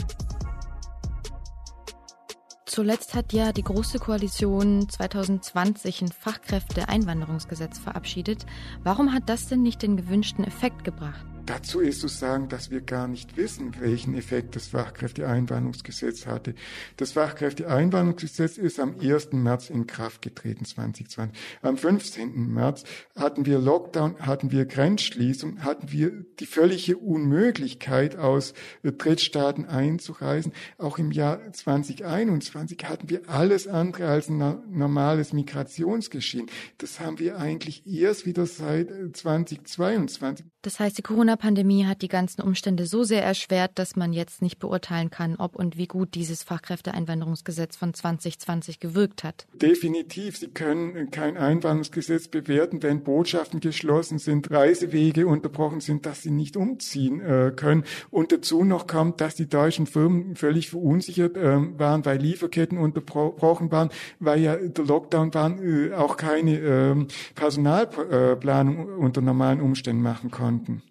Zuletzt 2.74 3.16
hat 3.16 3.34
ja 3.34 3.52
die 3.52 3.66
Große 3.66 4.00
Koalition 4.00 4.88
2020 4.88 6.04
ein 6.04 6.08
Fachkräfte-Einwanderungsgesetz 6.08 7.80
verabschiedet. 7.80 8.46
Warum 8.82 9.14
hat 9.14 9.24
das 9.26 9.50
denn 9.50 9.62
nicht 9.62 9.82
den 9.82 9.98
gewünschten 9.98 10.46
Effekt 10.46 10.86
gebracht? 10.86 11.26
Dazu 11.46 11.80
ist 11.80 12.02
zu 12.02 12.08
sagen, 12.08 12.50
dass 12.50 12.70
wir 12.70 12.82
gar 12.82 13.08
nicht 13.08 13.36
wissen, 13.36 13.76
welchen 13.80 14.16
Effekt 14.16 14.56
das 14.56 14.68
Fachkräfteeinwanderungsgesetz 14.68 16.28
hatte. 16.28 16.54
Das 16.98 17.14
Fachkräfteeinwanderungsgesetz 17.14 18.58
ist 18.58 18.80
am 18.80 19.00
1. 19.00 19.34
März 19.34 19.70
in 19.70 19.88
Kraft 19.88 20.22
getreten, 20.22 20.66
2020. 20.66 21.38
Am 21.62 21.78
15. 21.78 22.54
März 22.54 22.84
hatten 23.16 23.46
wir 23.46 23.60
Lockdown, 23.60 24.20
hatten 24.20 24.52
wir 24.52 24.66
Grenzschließung, 24.66 25.64
hatten 25.64 25.92
wir 25.92 26.26
die 26.40 26.46
völlige 26.46 26.98
Unmöglichkeit, 26.98 28.16
aus 28.18 28.54
Drittstaaten 28.84 29.66
einzureisen. 29.66 30.54
Auch 30.78 31.00
im 31.00 31.12
Jahr 31.12 31.52
2021 31.52 32.86
hatten 32.86 33.10
wir 33.10 33.28
alles 33.28 33.68
andere 33.68 34.08
als 34.08 34.30
ein 34.30 34.38
normales 34.70 35.34
Migrationsgeschehen. 35.34 36.48
Das 36.78 37.00
haben 37.00 37.20
wir 37.20 37.40
eigentlich 37.40 37.86
erst 37.88 38.26
wieder 38.26 38.46
seit 38.46 38.90
2022. 39.14 40.46
Das 40.62 40.80
heißt, 40.80 40.98
die 40.98 41.02
Corona-Pandemie 41.32 41.86
hat 41.86 42.02
die 42.02 42.10
ganzen 42.10 42.42
Umstände 42.42 42.86
so 42.86 43.04
sehr 43.04 43.24
erschwert, 43.24 43.72
dass 43.76 43.96
man 43.96 44.12
jetzt 44.12 44.42
nicht 44.42 44.60
beurteilen 44.60 45.10
kann, 45.10 45.36
ob 45.38 45.56
und 45.56 45.78
wie 45.78 45.88
gut 45.88 46.14
dieses 46.14 46.44
Fachkräfteeinwanderungsgesetz 46.44 47.78
von 47.78 47.94
2020 47.94 48.80
gewirkt 48.82 49.24
hat. 49.24 49.48
Definitiv. 49.54 50.38
Sie 50.38 50.50
können 50.50 51.10
kein 51.12 51.38
Einwanderungsgesetz 51.38 52.28
bewerten, 52.28 52.84
wenn 52.84 53.04
Botschaften 53.04 53.62
geschlossen 53.62 54.20
sind, 54.20 54.52
Reisewege 54.52 55.26
unterbrochen 55.26 55.80
sind, 55.80 56.06
dass 56.06 56.22
sie 56.22 56.32
nicht 56.32 56.58
umziehen 56.58 57.22
äh, 57.22 57.54
können. 57.56 57.86
Und 58.10 58.34
dazu 58.34 58.66
noch 58.66 58.88
kommt, 58.88 59.22
dass 59.22 59.36
die 59.36 59.48
deutschen 59.48 59.88
Firmen 59.88 60.36
völlig 60.36 60.70
verunsichert 60.70 61.38
äh, 61.38 61.80
waren, 61.80 62.04
weil 62.04 62.18
Lieferketten 62.20 62.78
unterbrochen 62.78 63.72
waren, 63.72 63.90
weil 64.20 64.42
ja 64.42 64.58
der 64.58 64.86
Lockdown 64.86 65.34
waren, 65.34 65.92
äh, 65.92 65.94
auch 65.94 66.18
keine 66.18 66.60
ähm, 66.60 67.08
Personalplanung 67.36 68.86
unter 68.98 69.22
normalen 69.22 69.62
Umständen 69.62 70.02
machen 70.02 70.30
konnten. 70.30 70.82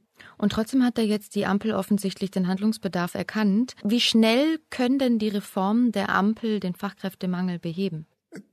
Und 0.41 0.53
trotzdem 0.53 0.83
hat 0.83 0.97
da 0.97 1.03
jetzt 1.03 1.35
die 1.35 1.45
Ampel 1.45 1.73
offensichtlich 1.73 2.31
den 2.31 2.49
Handlungsbedarf 2.49 3.15
erkannt. 3.15 3.75
Wie 3.85 4.01
schnell 4.01 4.59
können 4.71 4.99
denn 4.99 5.19
die 5.19 5.29
Reformen 5.29 5.93
der 5.93 6.09
Ampel 6.09 6.61
den 6.61 6.75
Fachkräftemangel 6.75 7.59
beheben? 7.59 8.07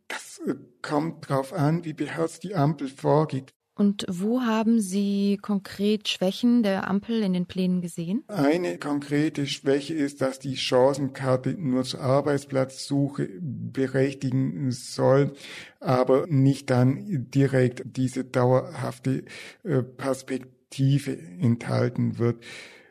Das 0.10 0.42
äh, 0.46 0.56
kommt 0.82 1.30
darauf 1.30 1.54
an, 1.54 1.86
wie 1.86 1.94
beherzt 1.94 2.44
die 2.44 2.56
Ampel 2.56 2.90
vorgeht. 2.90 3.54
Und 3.74 4.06
wo 4.10 4.42
haben 4.42 4.82
Sie 4.82 5.38
konkret 5.42 6.10
Schwächen 6.10 6.64
der 6.64 6.90
Ampel 6.90 7.22
in 7.22 7.34
den 7.34 7.46
Plänen 7.46 7.80
gesehen? 7.80 8.24
Eine 8.28 8.80
konkrete 8.80 9.46
Schwäche 9.46 9.94
ist, 9.94 10.20
dass 10.20 10.40
die 10.40 10.58
Chancenkarte 10.58 11.54
nur 11.54 11.84
zur 11.84 12.02
Arbeitsplatzsuche 12.02 13.30
berechtigen 13.40 14.72
soll, 14.72 15.34
aber 15.80 16.26
nicht 16.28 16.70
dann 16.72 17.30
direkt 17.30 17.84
diese 17.86 18.26
dauerhafte 18.26 19.24
äh, 19.64 19.84
Perspektive 19.84 20.57
Tiefe 20.70 21.18
enthalten 21.40 22.20
wird. 22.20 22.44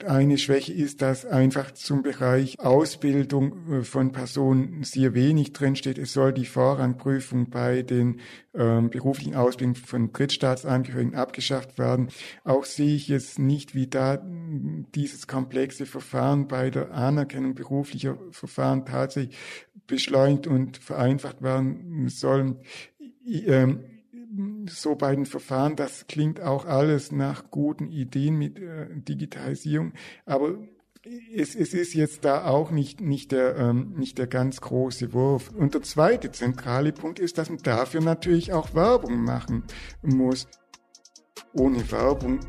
Eine 0.05 0.37
Schwäche 0.37 0.75
ist, 0.75 1.01
dass 1.01 1.25
einfach 1.25 1.71
zum 1.71 2.03
Bereich 2.03 2.61
Ausbildung 2.61 3.73
äh, 3.73 3.83
von 3.83 4.13
Personen 4.13 4.83
sehr 4.83 5.15
wenig 5.15 5.55
drinsteht. 5.55 5.97
Es 5.97 6.13
soll 6.13 6.35
die 6.35 6.45
Vorrangprüfung 6.45 7.49
bei 7.49 7.83
den 7.83 8.21
ähm, 8.55 8.91
beruflichen 8.91 9.35
Ausbildungen 9.35 9.77
von 9.77 10.13
Drittstaatsangehörigen 10.13 11.15
abgeschafft 11.15 11.79
werden. 11.79 12.09
Auch 12.45 12.67
sehe 12.67 12.95
ich 12.95 13.09
jetzt 13.09 13.39
nicht, 13.39 13.75
wie 13.75 13.87
da 13.87 14.23
dieses 14.95 15.27
komplexe 15.27 15.87
Verfahren 15.87 16.47
bei 16.47 16.69
der 16.69 16.93
Anerkennung 16.93 17.55
beruflicher 17.55 18.19
Verfahren 18.33 18.85
tatsächlich 18.85 19.37
beschleunigt 19.87 20.47
und 20.47 20.77
vereinfacht 20.77 21.43
werden 21.43 22.09
sollen. 22.09 22.59
Ähm, 23.27 23.96
so 24.69 24.95
bei 24.95 25.15
den 25.15 25.27
Verfahren, 25.27 25.77
das 25.77 26.07
klingt 26.07 26.41
auch 26.41 26.65
alles 26.65 27.13
nach 27.13 27.51
guten 27.51 27.89
Ideen 27.89 28.37
mit 28.37 28.59
äh, 28.59 28.89
Digitalisierung, 28.95 29.93
aber 30.25 30.59
es, 31.35 31.55
es 31.55 31.73
ist 31.73 31.95
jetzt 31.95 32.25
da 32.25 32.47
auch 32.47 32.71
nicht, 32.71 33.01
nicht, 33.01 33.33
der, 33.33 33.57
ähm, 33.57 33.95
nicht 33.97 34.19
der 34.19 34.27
ganz 34.27 34.61
große 34.61 35.13
Wurf. 35.13 35.51
Und 35.51 35.75
der 35.75 35.83
zweite 35.83 36.33
zentrale 36.33 36.93
Punkt 36.93 37.19
ist, 37.19 37.39
dass 37.39 37.49
man 37.49 37.59
dafür 37.59 38.01
natürlich 38.01 38.53
auch 38.53 38.75
Werbung 38.75 39.23
machen 39.23 39.65
muss. 40.03 40.49
Ohne 41.53 41.91
Werbung 41.91 42.41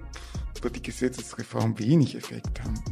wird 0.61 0.75
die 0.75 0.81
Gesetzesreform 0.81 1.77
wenig 1.77 2.15
Effekt 2.15 2.61
haben. 2.63 2.83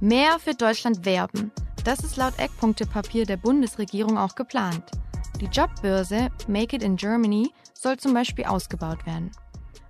Mehr 0.00 0.38
für 0.38 0.54
Deutschland 0.54 1.06
werben. 1.06 1.52
Das 1.84 2.00
ist 2.00 2.16
laut 2.16 2.38
Eckpunktepapier 2.38 3.26
der 3.26 3.36
Bundesregierung 3.36 4.18
auch 4.18 4.34
geplant. 4.34 4.84
Die 5.40 5.46
Jobbörse 5.46 6.28
Make 6.46 6.76
It 6.76 6.82
in 6.82 6.96
Germany 6.96 7.50
soll 7.72 7.96
zum 7.96 8.14
Beispiel 8.14 8.44
ausgebaut 8.44 9.04
werden. 9.04 9.32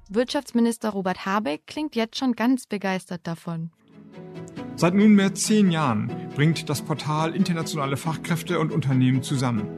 Wirtschaftsminister 0.08 0.90
Robert 0.90 1.26
Habeck 1.26 1.66
klingt 1.66 1.96
jetzt 1.96 2.16
schon 2.16 2.32
ganz 2.32 2.66
begeistert 2.66 3.26
davon. 3.26 3.70
Seit 4.76 4.94
nunmehr 4.94 5.34
zehn 5.34 5.70
Jahren 5.70 6.10
bringt 6.34 6.68
das 6.68 6.82
Portal 6.82 7.34
internationale 7.34 7.96
Fachkräfte 7.96 8.58
und 8.58 8.72
Unternehmen 8.72 9.22
zusammen. 9.22 9.68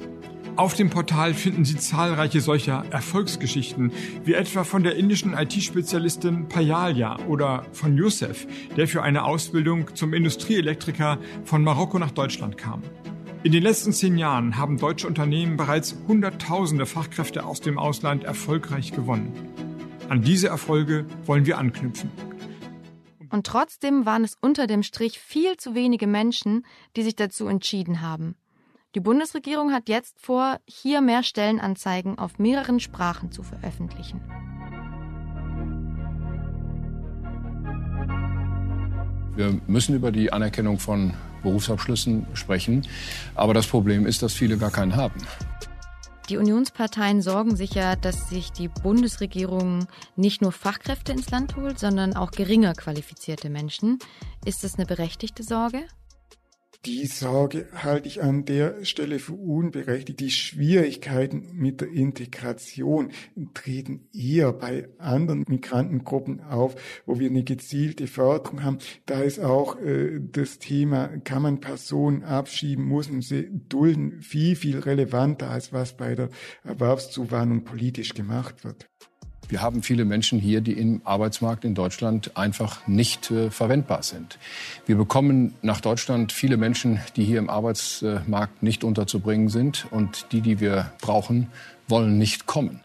Auf 0.57 0.73
dem 0.73 0.89
Portal 0.89 1.35
finden 1.35 1.67
Sie 1.67 1.77
zahlreiche 1.77 2.41
solcher 2.41 2.85
Erfolgsgeschichten, 2.91 3.93
wie 4.25 4.33
etwa 4.33 4.65
von 4.65 4.83
der 4.83 4.97
indischen 4.97 5.35
IT-Spezialistin 5.35 6.49
Payalya 6.49 7.19
oder 7.27 7.67
von 7.73 7.99
Youssef, 7.99 8.47
der 8.75 8.89
für 8.89 9.03
eine 9.03 9.25
Ausbildung 9.25 9.95
zum 9.95 10.15
Industrieelektriker 10.15 11.19
von 11.45 11.63
Marokko 11.63 11.99
nach 11.99 12.13
Deutschland 12.13 12.57
kam. 12.57 12.83
In 13.47 13.53
den 13.53 13.63
letzten 13.63 13.93
zehn 13.93 14.19
Jahren 14.19 14.57
haben 14.57 14.77
deutsche 14.77 15.07
Unternehmen 15.07 15.57
bereits 15.57 15.95
Hunderttausende 16.09 16.85
Fachkräfte 16.85 17.45
aus 17.45 17.61
dem 17.61 17.79
Ausland 17.79 18.25
erfolgreich 18.25 18.91
gewonnen. 18.91 19.33
An 20.09 20.21
diese 20.21 20.49
Erfolge 20.49 21.07
wollen 21.27 21.47
wir 21.47 21.57
anknüpfen. 21.57 22.11
Und 23.31 23.47
trotzdem 23.47 24.05
waren 24.05 24.25
es 24.25 24.37
unter 24.41 24.67
dem 24.67 24.83
Strich 24.83 25.21
viel 25.21 25.57
zu 25.59 25.77
wenige 25.77 26.09
Menschen, 26.09 26.67
die 26.97 27.05
sich 27.05 27.15
dazu 27.15 27.47
entschieden 27.47 28.01
haben. 28.01 28.35
Die 28.97 29.01
Bundesregierung 29.01 29.73
hat 29.73 29.89
jetzt 29.89 30.19
vor, 30.21 30.59
hier 30.67 31.01
mehr 31.01 31.23
Stellenanzeigen 31.23 32.19
auf 32.19 32.41
mehreren 32.41 32.81
Sprachen 32.81 33.31
zu 33.31 33.45
veröffentlichen. 33.45 34.23
Wir 39.37 39.61
müssen 39.67 39.95
über 39.95 40.11
die 40.11 40.33
Anerkennung 40.33 40.79
von 40.79 41.15
Berufsabschlüssen 41.43 42.27
sprechen. 42.35 42.87
Aber 43.35 43.55
das 43.55 43.67
Problem 43.67 44.07
ist, 44.07 44.23
dass 44.23 44.33
viele 44.33 44.59
gar 44.59 44.71
keinen 44.71 44.97
haben. 44.97 45.21
Die 46.29 46.39
Unionsparteien 46.39 47.23
sorgen 47.23 47.55
sich 47.55 47.75
ja, 47.75 47.95
dass 47.95 48.29
sich 48.29 48.51
die 48.51 48.67
Bundesregierung 48.67 49.87
nicht 50.17 50.43
nur 50.43 50.51
Fachkräfte 50.51 51.13
ins 51.13 51.31
Land 51.31 51.55
holt, 51.55 51.79
sondern 51.79 52.17
auch 52.17 52.33
geringer 52.33 52.73
qualifizierte 52.73 53.49
Menschen. 53.49 54.01
Ist 54.45 54.65
das 54.65 54.75
eine 54.75 54.87
berechtigte 54.87 55.45
Sorge? 55.45 55.85
Die 56.85 57.07
Sorge 57.07 57.67
halte 57.75 58.09
ich 58.09 58.23
an 58.23 58.45
der 58.45 58.85
Stelle 58.85 59.19
für 59.19 59.33
unberechtigt. 59.33 60.21
Die 60.21 60.31
Schwierigkeiten 60.31 61.49
mit 61.55 61.81
der 61.81 61.89
Integration 61.89 63.11
treten 63.55 64.09
eher 64.13 64.53
bei 64.53 64.89
anderen 64.99 65.45
Migrantengruppen 65.49 66.43
auf, 66.43 66.77
wo 67.07 67.19
wir 67.19 67.31
eine 67.31 67.45
gezielte 67.45 68.07
Förderung 68.07 68.63
haben. 68.63 68.79
Da 69.07 69.21
ist 69.21 69.41
auch 69.41 69.81
äh, 69.81 70.21
das 70.21 70.59
Thema, 70.59 71.09
kann 71.25 71.43
man 71.43 71.61
Personen 71.61 72.23
abschieben, 72.23 72.85
muss 72.85 73.11
man 73.11 73.23
sie 73.23 73.49
dulden, 73.69 74.21
viel, 74.21 74.57
viel 74.57 74.79
relevanter, 74.79 75.51
als 75.51 75.73
was 75.73 75.97
bei 75.97 76.15
der 76.15 76.29
Erwerbszuwanderung 76.65 77.65
politisch 77.65 78.15
gemacht 78.15 78.65
wird. 78.65 78.89
Wir 79.49 79.63
haben 79.63 79.83
viele 79.83 80.05
Menschen 80.05 80.39
hier, 80.39 80.61
die 80.61 80.73
im 80.73 81.01
Arbeitsmarkt 81.05 81.65
in 81.65 81.75
Deutschland 81.75 82.37
einfach 82.37 82.87
nicht 82.87 83.31
äh, 83.31 83.51
verwendbar 83.51 84.03
sind. 84.03 84.39
Wir 84.87 84.97
bekommen 84.97 85.55
nach 85.63 85.81
Deutschland 85.81 86.33
viele 86.33 86.57
Menschen, 86.57 87.01
die 87.17 87.25
hier 87.25 87.39
im 87.39 87.49
Arbeitsmarkt 87.49 88.63
nicht 88.63 88.85
unterzubringen 88.85 89.49
sind. 89.49 89.87
Und 89.91 90.27
die, 90.33 90.41
die 90.41 90.61
wir 90.61 90.93
brauchen, 91.01 91.49
wollen 91.89 92.19
nicht 92.19 92.47
kommen. 92.47 92.81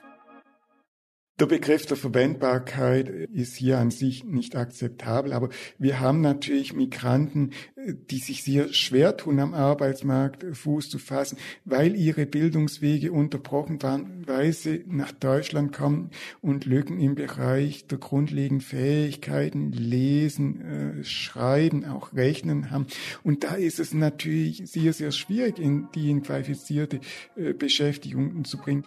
Der 1.39 1.47
Begriff 1.47 1.87
der 1.87 1.97
Verwendbarkeit 1.97 3.09
ist 3.09 3.55
hier 3.55 3.79
an 3.79 3.89
sich 3.89 4.23
nicht 4.23 4.55
akzeptabel, 4.55 5.33
aber 5.33 5.49
wir 5.79 5.99
haben 5.99 6.21
natürlich 6.21 6.73
Migranten, 6.73 7.51
die 7.75 8.19
sich 8.19 8.43
sehr 8.43 8.71
schwer 8.73 9.17
tun, 9.17 9.39
am 9.39 9.55
Arbeitsmarkt 9.55 10.45
Fuß 10.55 10.89
zu 10.89 10.99
fassen, 10.99 11.39
weil 11.65 11.95
ihre 11.95 12.27
Bildungswege 12.27 13.11
unterbrochen 13.11 13.81
waren, 13.81 14.27
weil 14.27 14.53
sie 14.53 14.83
nach 14.87 15.11
Deutschland 15.11 15.73
kommen 15.73 16.11
und 16.41 16.65
Lücken 16.65 16.99
im 16.99 17.15
Bereich 17.15 17.87
der 17.87 17.97
grundlegenden 17.97 18.61
Fähigkeiten, 18.61 19.71
Lesen, 19.71 20.61
äh, 20.61 21.03
Schreiben, 21.03 21.85
auch 21.85 22.13
Rechnen 22.13 22.69
haben. 22.69 22.85
Und 23.23 23.43
da 23.43 23.55
ist 23.55 23.79
es 23.79 23.95
natürlich 23.95 24.69
sehr, 24.69 24.93
sehr 24.93 25.11
schwierig, 25.11 25.57
in 25.57 25.87
die 25.95 26.11
in 26.11 26.21
qualifizierte 26.21 26.99
äh, 27.35 27.53
Beschäftigung 27.53 28.45
zu 28.45 28.59
bringen. 28.59 28.85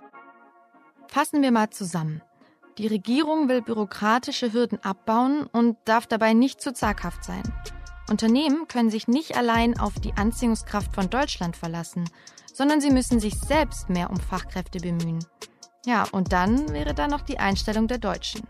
Fassen 1.08 1.42
wir 1.42 1.50
mal 1.50 1.70
zusammen. 1.70 2.22
Die 2.78 2.88
Regierung 2.88 3.48
will 3.48 3.62
bürokratische 3.62 4.52
Hürden 4.52 4.82
abbauen 4.82 5.46
und 5.52 5.76
darf 5.84 6.08
dabei 6.08 6.32
nicht 6.32 6.60
zu 6.60 6.72
zaghaft 6.72 7.22
sein. 7.22 7.42
Unternehmen 8.10 8.66
können 8.66 8.90
sich 8.90 9.06
nicht 9.06 9.36
allein 9.36 9.78
auf 9.78 9.94
die 10.00 10.12
Anziehungskraft 10.14 10.92
von 10.92 11.08
Deutschland 11.08 11.56
verlassen, 11.56 12.10
sondern 12.52 12.80
sie 12.80 12.90
müssen 12.90 13.20
sich 13.20 13.34
selbst 13.34 13.90
mehr 13.90 14.10
um 14.10 14.18
Fachkräfte 14.18 14.80
bemühen. 14.80 15.24
Ja, 15.86 16.04
und 16.10 16.32
dann 16.32 16.72
wäre 16.72 16.94
da 16.94 17.06
noch 17.06 17.20
die 17.20 17.38
Einstellung 17.38 17.86
der 17.86 17.98
Deutschen. 17.98 18.42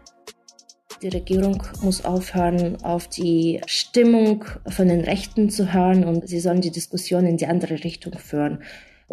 Die 1.02 1.08
Regierung 1.08 1.62
muss 1.82 2.04
aufhören, 2.04 2.82
auf 2.82 3.08
die 3.08 3.60
Stimmung 3.66 4.46
von 4.68 4.88
den 4.88 5.02
Rechten 5.02 5.50
zu 5.50 5.74
hören 5.74 6.04
und 6.04 6.26
sie 6.26 6.40
sollen 6.40 6.62
die 6.62 6.70
Diskussion 6.70 7.26
in 7.26 7.36
die 7.36 7.46
andere 7.46 7.84
Richtung 7.84 8.16
führen. 8.18 8.62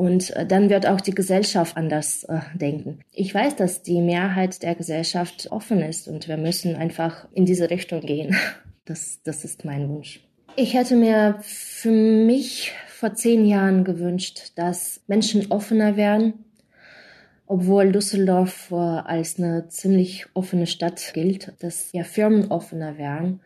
Und 0.02 0.36
äh, 0.36 0.48
dann 0.48 0.72
wird 0.72 0.88
auch 0.88 1.00
die 1.00 1.14
Gesellschaft 1.14 1.78
anders 1.78 2.24
äh, 2.24 2.40
denken. 2.56 3.02
Ich 3.12 3.36
weiß, 3.36 3.56
dass 3.56 3.84
die 3.84 4.02
Mehrheit 4.02 4.64
der 4.64 4.74
Gesellschaft 4.74 5.50
offen 5.52 5.80
ist 5.80 6.08
und 6.08 6.28
wir 6.28 6.38
müssen 6.38 6.76
einfach 6.76 7.28
in 7.34 7.46
diese 7.46 7.70
Richtung 7.70 8.02
gehen. 8.02 8.36
Das, 8.84 9.20
das 9.24 9.46
ist 9.46 9.64
mein 9.64 9.88
Wunsch. 9.90 10.22
Ich 10.56 10.74
hätte 10.74 10.96
mir 10.96 11.38
für 11.44 11.92
mich 11.92 12.74
vor 12.88 13.14
zehn 13.14 13.46
Jahren 13.46 13.84
gewünscht, 13.84 14.54
dass 14.56 15.02
Menschen 15.06 15.52
offener 15.52 15.98
werden, 15.98 16.34
obwohl 17.46 17.92
Düsseldorf 17.92 18.72
äh, 18.72 18.76
als 18.76 19.38
eine 19.38 19.68
ziemlich 19.70 20.26
offene 20.34 20.66
Stadt 20.66 21.12
gilt, 21.14 21.54
dass 21.60 21.92
ja 21.94 22.04
Firmen 22.04 22.50
offener 22.50 22.98
werden, 22.98 23.40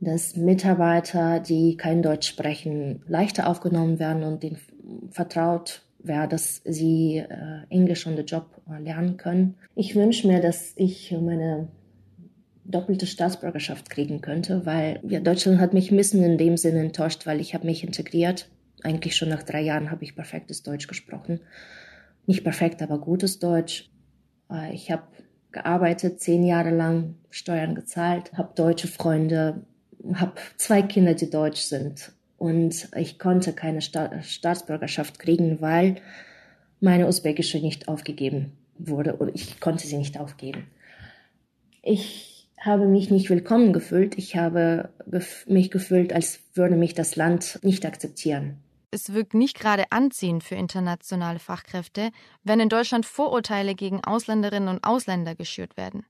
dass 0.00 0.36
Mitarbeiter, 0.36 1.38
die 1.38 1.76
kein 1.76 2.02
Deutsch 2.02 2.28
sprechen, 2.28 3.02
leichter 3.06 3.46
aufgenommen 3.46 3.98
werden 3.98 4.24
und 4.24 4.42
den 4.42 4.56
vertraut 5.10 5.82
wäre, 5.98 6.28
dass 6.28 6.62
sie 6.64 7.18
äh, 7.18 7.62
Englisch 7.68 8.06
und 8.06 8.16
den 8.16 8.26
Job 8.26 8.60
äh, 8.70 8.80
lernen 8.80 9.16
können. 9.16 9.56
Ich 9.74 9.94
wünsche 9.94 10.26
mir, 10.26 10.40
dass 10.40 10.72
ich 10.76 11.12
meine 11.12 11.68
doppelte 12.64 13.06
Staatsbürgerschaft 13.06 13.90
kriegen 13.90 14.20
könnte, 14.20 14.66
weil 14.66 15.00
ja, 15.08 15.20
Deutschland 15.20 15.60
hat 15.60 15.72
mich 15.72 15.90
ein 15.90 15.96
bisschen 15.96 16.22
in 16.22 16.38
dem 16.38 16.56
Sinne 16.56 16.80
enttäuscht, 16.80 17.26
weil 17.26 17.40
ich 17.40 17.54
habe 17.54 17.66
mich 17.66 17.84
integriert. 17.84 18.48
Eigentlich 18.82 19.16
schon 19.16 19.28
nach 19.28 19.42
drei 19.42 19.62
Jahren 19.62 19.90
habe 19.90 20.04
ich 20.04 20.16
perfektes 20.16 20.62
Deutsch 20.62 20.86
gesprochen. 20.86 21.40
Nicht 22.26 22.44
perfekt, 22.44 22.82
aber 22.82 22.98
gutes 22.98 23.38
Deutsch. 23.38 23.90
Äh, 24.50 24.74
ich 24.74 24.90
habe 24.90 25.04
gearbeitet, 25.52 26.20
zehn 26.20 26.44
Jahre 26.44 26.70
lang 26.70 27.14
Steuern 27.30 27.74
gezahlt, 27.74 28.32
habe 28.34 28.52
deutsche 28.54 28.88
Freunde, 28.88 29.64
habe 30.14 30.32
zwei 30.56 30.82
Kinder, 30.82 31.14
die 31.14 31.30
deutsch 31.30 31.62
sind 31.62 32.12
und 32.38 32.88
ich 32.96 33.18
konnte 33.18 33.52
keine 33.52 33.80
Sta 33.80 34.22
Staatsbürgerschaft 34.22 35.18
kriegen, 35.18 35.60
weil 35.60 35.96
meine 36.80 37.06
usbekische 37.06 37.58
nicht 37.58 37.88
aufgegeben 37.88 38.52
wurde 38.78 39.16
oder 39.16 39.34
ich 39.34 39.60
konnte 39.60 39.86
sie 39.86 39.96
nicht 39.96 40.18
aufgeben. 40.18 40.66
Ich 41.82 42.48
habe 42.60 42.86
mich 42.86 43.10
nicht 43.10 43.30
willkommen 43.30 43.72
gefühlt. 43.72 44.18
Ich 44.18 44.36
habe 44.36 44.90
gef 45.06 45.46
mich 45.46 45.70
gefühlt, 45.70 46.12
als 46.12 46.40
würde 46.54 46.76
mich 46.76 46.94
das 46.94 47.16
Land 47.16 47.60
nicht 47.62 47.86
akzeptieren. 47.86 48.58
Es 48.90 49.12
wirkt 49.12 49.34
nicht 49.34 49.58
gerade 49.58 49.84
anziehend 49.90 50.42
für 50.42 50.54
internationale 50.54 51.38
Fachkräfte, 51.38 52.10
wenn 52.44 52.60
in 52.60 52.68
Deutschland 52.68 53.04
Vorurteile 53.04 53.74
gegen 53.74 54.02
Ausländerinnen 54.04 54.68
und 54.68 54.84
Ausländer 54.84 55.34
geschürt 55.34 55.76
werden. 55.76 56.06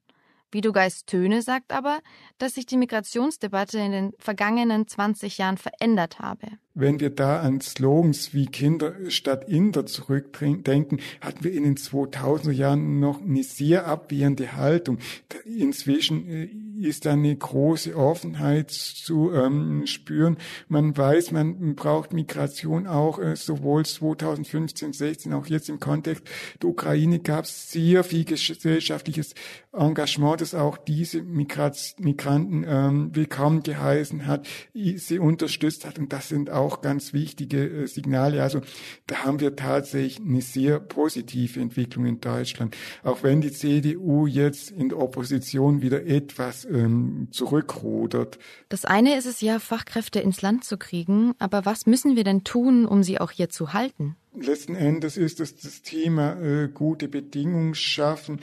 Vido 0.50 0.72
Geist 0.72 1.06
Töne 1.06 1.42
sagt 1.42 1.72
aber, 1.72 2.00
dass 2.38 2.54
sich 2.54 2.66
die 2.66 2.76
Migrationsdebatte 2.76 3.78
in 3.78 3.92
den 3.92 4.12
vergangenen 4.18 4.86
20 4.86 5.38
Jahren 5.38 5.58
verändert 5.58 6.18
habe. 6.18 6.58
Wenn 6.78 7.00
wir 7.00 7.08
da 7.08 7.40
an 7.40 7.62
Slogans 7.62 8.34
wie 8.34 8.44
Kinder 8.44 8.92
statt 9.08 9.48
Inder 9.48 9.86
zurückdenken, 9.86 11.00
hatten 11.22 11.42
wir 11.42 11.52
in 11.52 11.64
den 11.64 11.76
2000er 11.76 12.52
Jahren 12.52 13.00
noch 13.00 13.22
eine 13.22 13.42
sehr 13.44 13.86
abwehrende 13.86 14.56
Haltung. 14.56 14.98
Inzwischen 15.46 16.28
äh, 16.28 16.48
ist 16.78 17.06
da 17.06 17.12
eine 17.12 17.34
große 17.34 17.96
Offenheit 17.96 18.70
zu 18.70 19.32
ähm, 19.32 19.86
spüren. 19.86 20.36
Man 20.68 20.94
weiß, 20.94 21.32
man 21.32 21.74
braucht 21.76 22.12
Migration 22.12 22.86
auch, 22.86 23.18
äh, 23.18 23.36
sowohl 23.36 23.86
2015, 23.86 24.92
16, 24.92 25.32
auch 25.32 25.46
jetzt 25.46 25.70
im 25.70 25.80
Kontext 25.80 26.24
der 26.60 26.68
Ukraine 26.68 27.20
gab 27.20 27.46
es 27.46 27.70
sehr 27.70 28.04
viel 28.04 28.24
gesellschaftliches 28.24 29.34
Engagement, 29.72 30.40
das 30.40 30.54
auch 30.54 30.76
diese 30.76 31.22
Migrat 31.22 31.96
Migranten 31.98 32.64
ähm, 32.68 33.10
willkommen 33.14 33.62
geheißen 33.62 34.26
hat, 34.26 34.46
sie 34.74 35.18
unterstützt 35.18 35.86
hat. 35.86 35.98
Und 35.98 36.12
das 36.12 36.28
sind 36.28 36.50
auch 36.50 36.65
auch 36.66 36.80
ganz 36.80 37.12
wichtige 37.12 37.64
äh, 37.66 37.86
Signale. 37.86 38.42
Also 38.42 38.60
da 39.06 39.24
haben 39.24 39.40
wir 39.40 39.56
tatsächlich 39.56 40.20
eine 40.20 40.42
sehr 40.42 40.80
positive 40.80 41.60
Entwicklung 41.60 42.06
in 42.06 42.20
Deutschland. 42.20 42.76
Auch 43.02 43.22
wenn 43.22 43.40
die 43.40 43.52
CDU 43.52 44.26
jetzt 44.26 44.70
in 44.70 44.88
der 44.88 44.98
Opposition 44.98 45.82
wieder 45.82 46.04
etwas 46.06 46.64
ähm, 46.64 47.28
zurückrudert. 47.30 48.38
Das 48.68 48.84
eine 48.84 49.16
ist 49.16 49.26
es 49.26 49.40
ja, 49.40 49.58
Fachkräfte 49.58 50.20
ins 50.20 50.42
Land 50.42 50.64
zu 50.64 50.76
kriegen. 50.76 51.34
Aber 51.38 51.64
was 51.64 51.86
müssen 51.86 52.16
wir 52.16 52.24
denn 52.24 52.44
tun, 52.44 52.86
um 52.86 53.02
sie 53.02 53.20
auch 53.20 53.30
hier 53.30 53.48
zu 53.48 53.72
halten? 53.72 54.16
Letzten 54.38 54.74
Endes 54.74 55.16
ist 55.16 55.40
es 55.40 55.56
das 55.56 55.80
Thema 55.80 56.38
äh, 56.40 56.68
gute 56.68 57.08
Bedingungen 57.08 57.74
schaffen. 57.74 58.40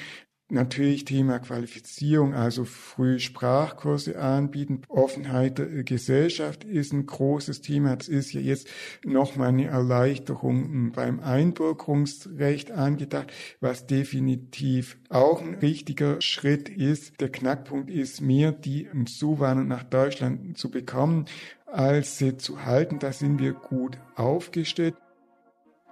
Natürlich 0.53 1.03
Thema 1.03 1.39
Qualifizierung, 1.39 2.35
also 2.35 2.63
früh 2.63 3.17
Sprachkurse 3.17 4.19
anbieten. 4.19 4.83
Offenheit 4.87 5.57
der 5.57 5.83
Gesellschaft 5.83 6.63
ist 6.63 6.93
ein 6.93 7.07
großes 7.07 7.61
Thema. 7.61 7.95
Das 7.95 8.07
ist 8.07 8.33
ja 8.33 8.39
jetzt 8.39 8.67
nochmal 9.03 9.47
eine 9.47 9.65
Erleichterung 9.65 10.91
beim 10.91 11.21
Einbürgerungsrecht 11.21 12.69
angedacht, 12.69 13.33
was 13.61 13.87
definitiv 13.87 14.99
auch 15.09 15.41
ein 15.41 15.55
richtiger 15.55 16.21
Schritt 16.21 16.69
ist. 16.69 17.19
Der 17.19 17.31
Knackpunkt 17.31 17.89
ist 17.89 18.21
mehr, 18.21 18.51
die 18.51 18.87
Zuwanderung 19.05 19.69
nach 19.69 19.83
Deutschland 19.83 20.55
zu 20.55 20.69
bekommen, 20.69 21.25
als 21.65 22.19
sie 22.19 22.37
zu 22.37 22.63
halten. 22.63 22.99
Da 22.99 23.11
sind 23.11 23.39
wir 23.39 23.53
gut 23.53 23.97
aufgestellt. 24.15 24.93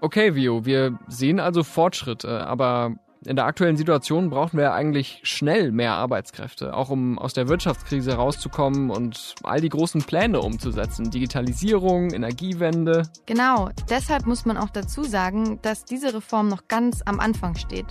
Okay, 0.02 0.36
Vio, 0.36 0.65
wir 0.65 1.00
sehen 1.08 1.39
also 1.39 1.63
Fortschritte, 1.63 2.45
aber 2.45 2.95
in 3.25 3.36
der 3.36 3.45
aktuellen 3.45 3.77
Situation 3.77 4.29
brauchen 4.29 4.57
wir 4.57 4.73
eigentlich 4.73 5.19
schnell 5.23 5.71
mehr 5.71 5.93
Arbeitskräfte, 5.93 6.75
auch 6.75 6.89
um 6.89 7.19
aus 7.19 7.34
der 7.34 7.47
Wirtschaftskrise 7.47 8.13
rauszukommen 8.13 8.89
und 8.89 9.36
all 9.43 9.62
die 9.62 9.69
großen 9.69 10.01
Pläne 10.01 10.41
umzusetzen. 10.41 11.12
Digitalisierung, 11.12 12.12
Energiewende. 12.12 13.03
Genau, 13.27 13.69
deshalb 13.89 14.25
muss 14.25 14.45
man 14.45 14.57
auch 14.57 14.69
dazu 14.69 15.03
sagen, 15.03 15.60
dass 15.62 15.86
diese 15.86 16.13
Reform 16.13 16.47
noch 16.47 16.67
ganz 16.67 17.01
am 17.05 17.19
Anfang 17.19 17.55
steht. 17.55 17.88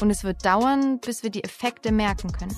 Und 0.00 0.10
es 0.10 0.24
wird 0.24 0.44
dauern, 0.46 0.98
bis 1.00 1.22
wir 1.22 1.30
die 1.30 1.44
Effekte 1.44 1.92
merken 1.92 2.32
können. 2.32 2.56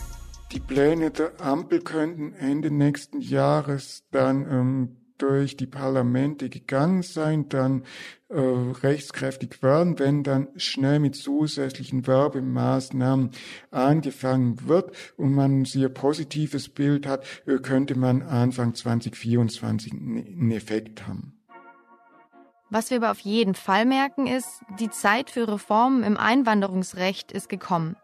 Die 0.52 0.61
Pläne 0.61 1.11
der 1.11 1.32
Ampel 1.40 1.80
könnten 1.80 2.35
Ende 2.35 2.70
nächsten 2.70 3.20
Jahres 3.20 4.04
dann 4.12 4.46
ähm, 4.48 4.96
durch 5.22 5.56
die 5.56 5.66
Parlamente 5.66 6.48
gegangen 6.48 7.02
sein, 7.02 7.48
dann 7.48 7.85
äh, 8.28 8.40
rechtskräftig 8.40 9.62
werden, 9.62 10.00
wenn 10.00 10.24
dann 10.24 10.48
schnell 10.56 10.98
mit 10.98 11.14
zusätzlichen 11.14 12.06
Werbemaßnahmen 12.06 13.30
angefangen 13.70 14.68
wird 14.68 14.90
und 15.16 15.32
man 15.32 15.61
ein 15.61 15.64
sehr 15.64 15.90
positives 15.90 16.68
Bild 16.68 17.06
hat, 17.06 17.24
äh, 17.46 17.58
könnte 17.58 17.96
man 17.96 18.22
Anfang 18.22 18.74
2024 18.74 19.92
einen 19.92 20.50
Effekt 20.50 21.06
haben. 21.06 21.38
Was 22.68 22.90
wir 22.90 22.96
aber 22.96 23.12
auf 23.12 23.20
jeden 23.20 23.54
Fall 23.54 23.85
merken 23.85 24.26
ist, 24.26 24.48
die 24.80 24.90
Zeit 24.90 25.30
für 25.30 25.46
Reformen 25.46 26.02
im 26.02 26.16
Einwanderungsrecht 26.16 27.30
ist 27.30 27.48
gekommen. 27.48 27.96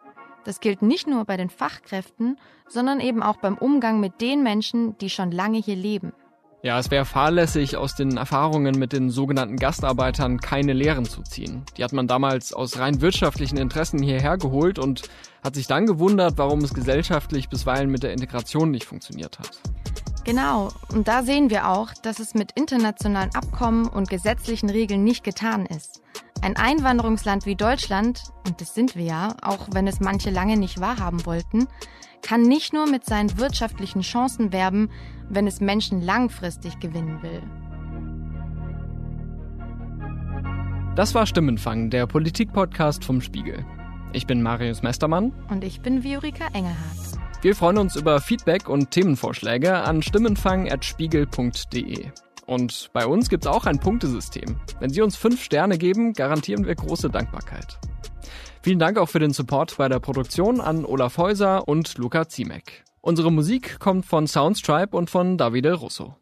Das 0.44 0.60
gilt 0.60 0.82
nicht 0.82 1.08
nur 1.08 1.24
bei 1.24 1.36
den 1.36 1.50
Fachkräften, 1.50 2.38
sondern 2.68 3.00
eben 3.00 3.22
auch 3.22 3.38
beim 3.38 3.58
Umgang 3.58 3.98
mit 3.98 4.20
den 4.20 4.42
Menschen, 4.42 4.96
die 4.98 5.10
schon 5.10 5.32
lange 5.32 5.58
hier 5.58 5.76
leben. 5.76 6.12
Ja, 6.60 6.76
es 6.78 6.90
wäre 6.90 7.04
fahrlässig, 7.04 7.76
aus 7.76 7.94
den 7.94 8.16
Erfahrungen 8.16 8.76
mit 8.76 8.92
den 8.92 9.10
sogenannten 9.10 9.56
Gastarbeitern 9.56 10.40
keine 10.40 10.72
Lehren 10.72 11.04
zu 11.04 11.22
ziehen. 11.22 11.62
Die 11.76 11.84
hat 11.84 11.92
man 11.92 12.08
damals 12.08 12.52
aus 12.52 12.80
rein 12.80 13.00
wirtschaftlichen 13.00 13.58
Interessen 13.58 14.02
hierher 14.02 14.38
geholt 14.38 14.80
und 14.80 15.02
hat 15.44 15.54
sich 15.54 15.68
dann 15.68 15.86
gewundert, 15.86 16.36
warum 16.36 16.58
es 16.60 16.74
gesellschaftlich 16.74 17.48
bisweilen 17.48 17.90
mit 17.90 18.02
der 18.02 18.12
Integration 18.12 18.72
nicht 18.72 18.86
funktioniert 18.86 19.38
hat. 19.38 19.60
Genau, 20.24 20.70
und 20.92 21.06
da 21.06 21.22
sehen 21.22 21.48
wir 21.48 21.68
auch, 21.68 21.94
dass 22.02 22.18
es 22.18 22.34
mit 22.34 22.50
internationalen 22.56 23.34
Abkommen 23.36 23.86
und 23.86 24.10
gesetzlichen 24.10 24.68
Regeln 24.68 25.04
nicht 25.04 25.22
getan 25.22 25.64
ist. 25.64 26.02
Ein 26.42 26.56
Einwanderungsland 26.56 27.46
wie 27.46 27.56
Deutschland, 27.56 28.24
und 28.46 28.60
das 28.60 28.74
sind 28.74 28.96
wir 28.96 29.04
ja, 29.04 29.36
auch 29.42 29.68
wenn 29.72 29.86
es 29.86 30.00
manche 30.00 30.30
lange 30.30 30.56
nicht 30.56 30.80
wahrhaben 30.80 31.24
wollten, 31.24 31.68
kann 32.22 32.42
nicht 32.42 32.72
nur 32.72 32.88
mit 32.88 33.04
seinen 33.04 33.38
wirtschaftlichen 33.38 34.02
Chancen 34.02 34.52
werben, 34.52 34.90
wenn 35.28 35.46
es 35.46 35.60
Menschen 35.60 36.02
langfristig 36.02 36.78
gewinnen 36.80 37.22
will. 37.22 37.42
Das 40.96 41.14
war 41.14 41.26
Stimmenfang, 41.26 41.90
der 41.90 42.06
Politik-Podcast 42.06 43.04
vom 43.04 43.20
Spiegel. 43.20 43.64
Ich 44.12 44.26
bin 44.26 44.42
Marius 44.42 44.82
Mestermann. 44.82 45.32
Und 45.48 45.62
ich 45.62 45.80
bin 45.80 46.02
Viorika 46.02 46.46
Engelhardt. 46.52 47.18
Wir 47.40 47.54
freuen 47.54 47.78
uns 47.78 47.94
über 47.94 48.20
Feedback 48.20 48.68
und 48.68 48.90
Themenvorschläge 48.90 49.74
an 49.74 50.02
stimmenfang.spiegel.de. 50.02 52.06
Und 52.46 52.90
bei 52.92 53.06
uns 53.06 53.28
gibt's 53.28 53.46
auch 53.46 53.66
ein 53.66 53.78
Punktesystem. 53.78 54.56
Wenn 54.80 54.90
Sie 54.90 55.02
uns 55.02 55.14
fünf 55.14 55.44
Sterne 55.44 55.78
geben, 55.78 56.14
garantieren 56.14 56.66
wir 56.66 56.74
große 56.74 57.10
Dankbarkeit. 57.10 57.78
Vielen 58.60 58.78
Dank 58.78 58.98
auch 58.98 59.08
für 59.08 59.20
den 59.20 59.32
Support 59.32 59.76
bei 59.78 59.88
der 59.88 60.00
Produktion 60.00 60.60
an 60.60 60.84
Olaf 60.84 61.16
Häuser 61.16 61.68
und 61.68 61.96
Luca 61.96 62.28
Ziemek. 62.28 62.84
Unsere 63.00 63.30
Musik 63.30 63.78
kommt 63.78 64.04
von 64.04 64.26
Soundstripe 64.26 64.96
und 64.96 65.08
von 65.08 65.38
Davide 65.38 65.74
Russo. 65.74 66.16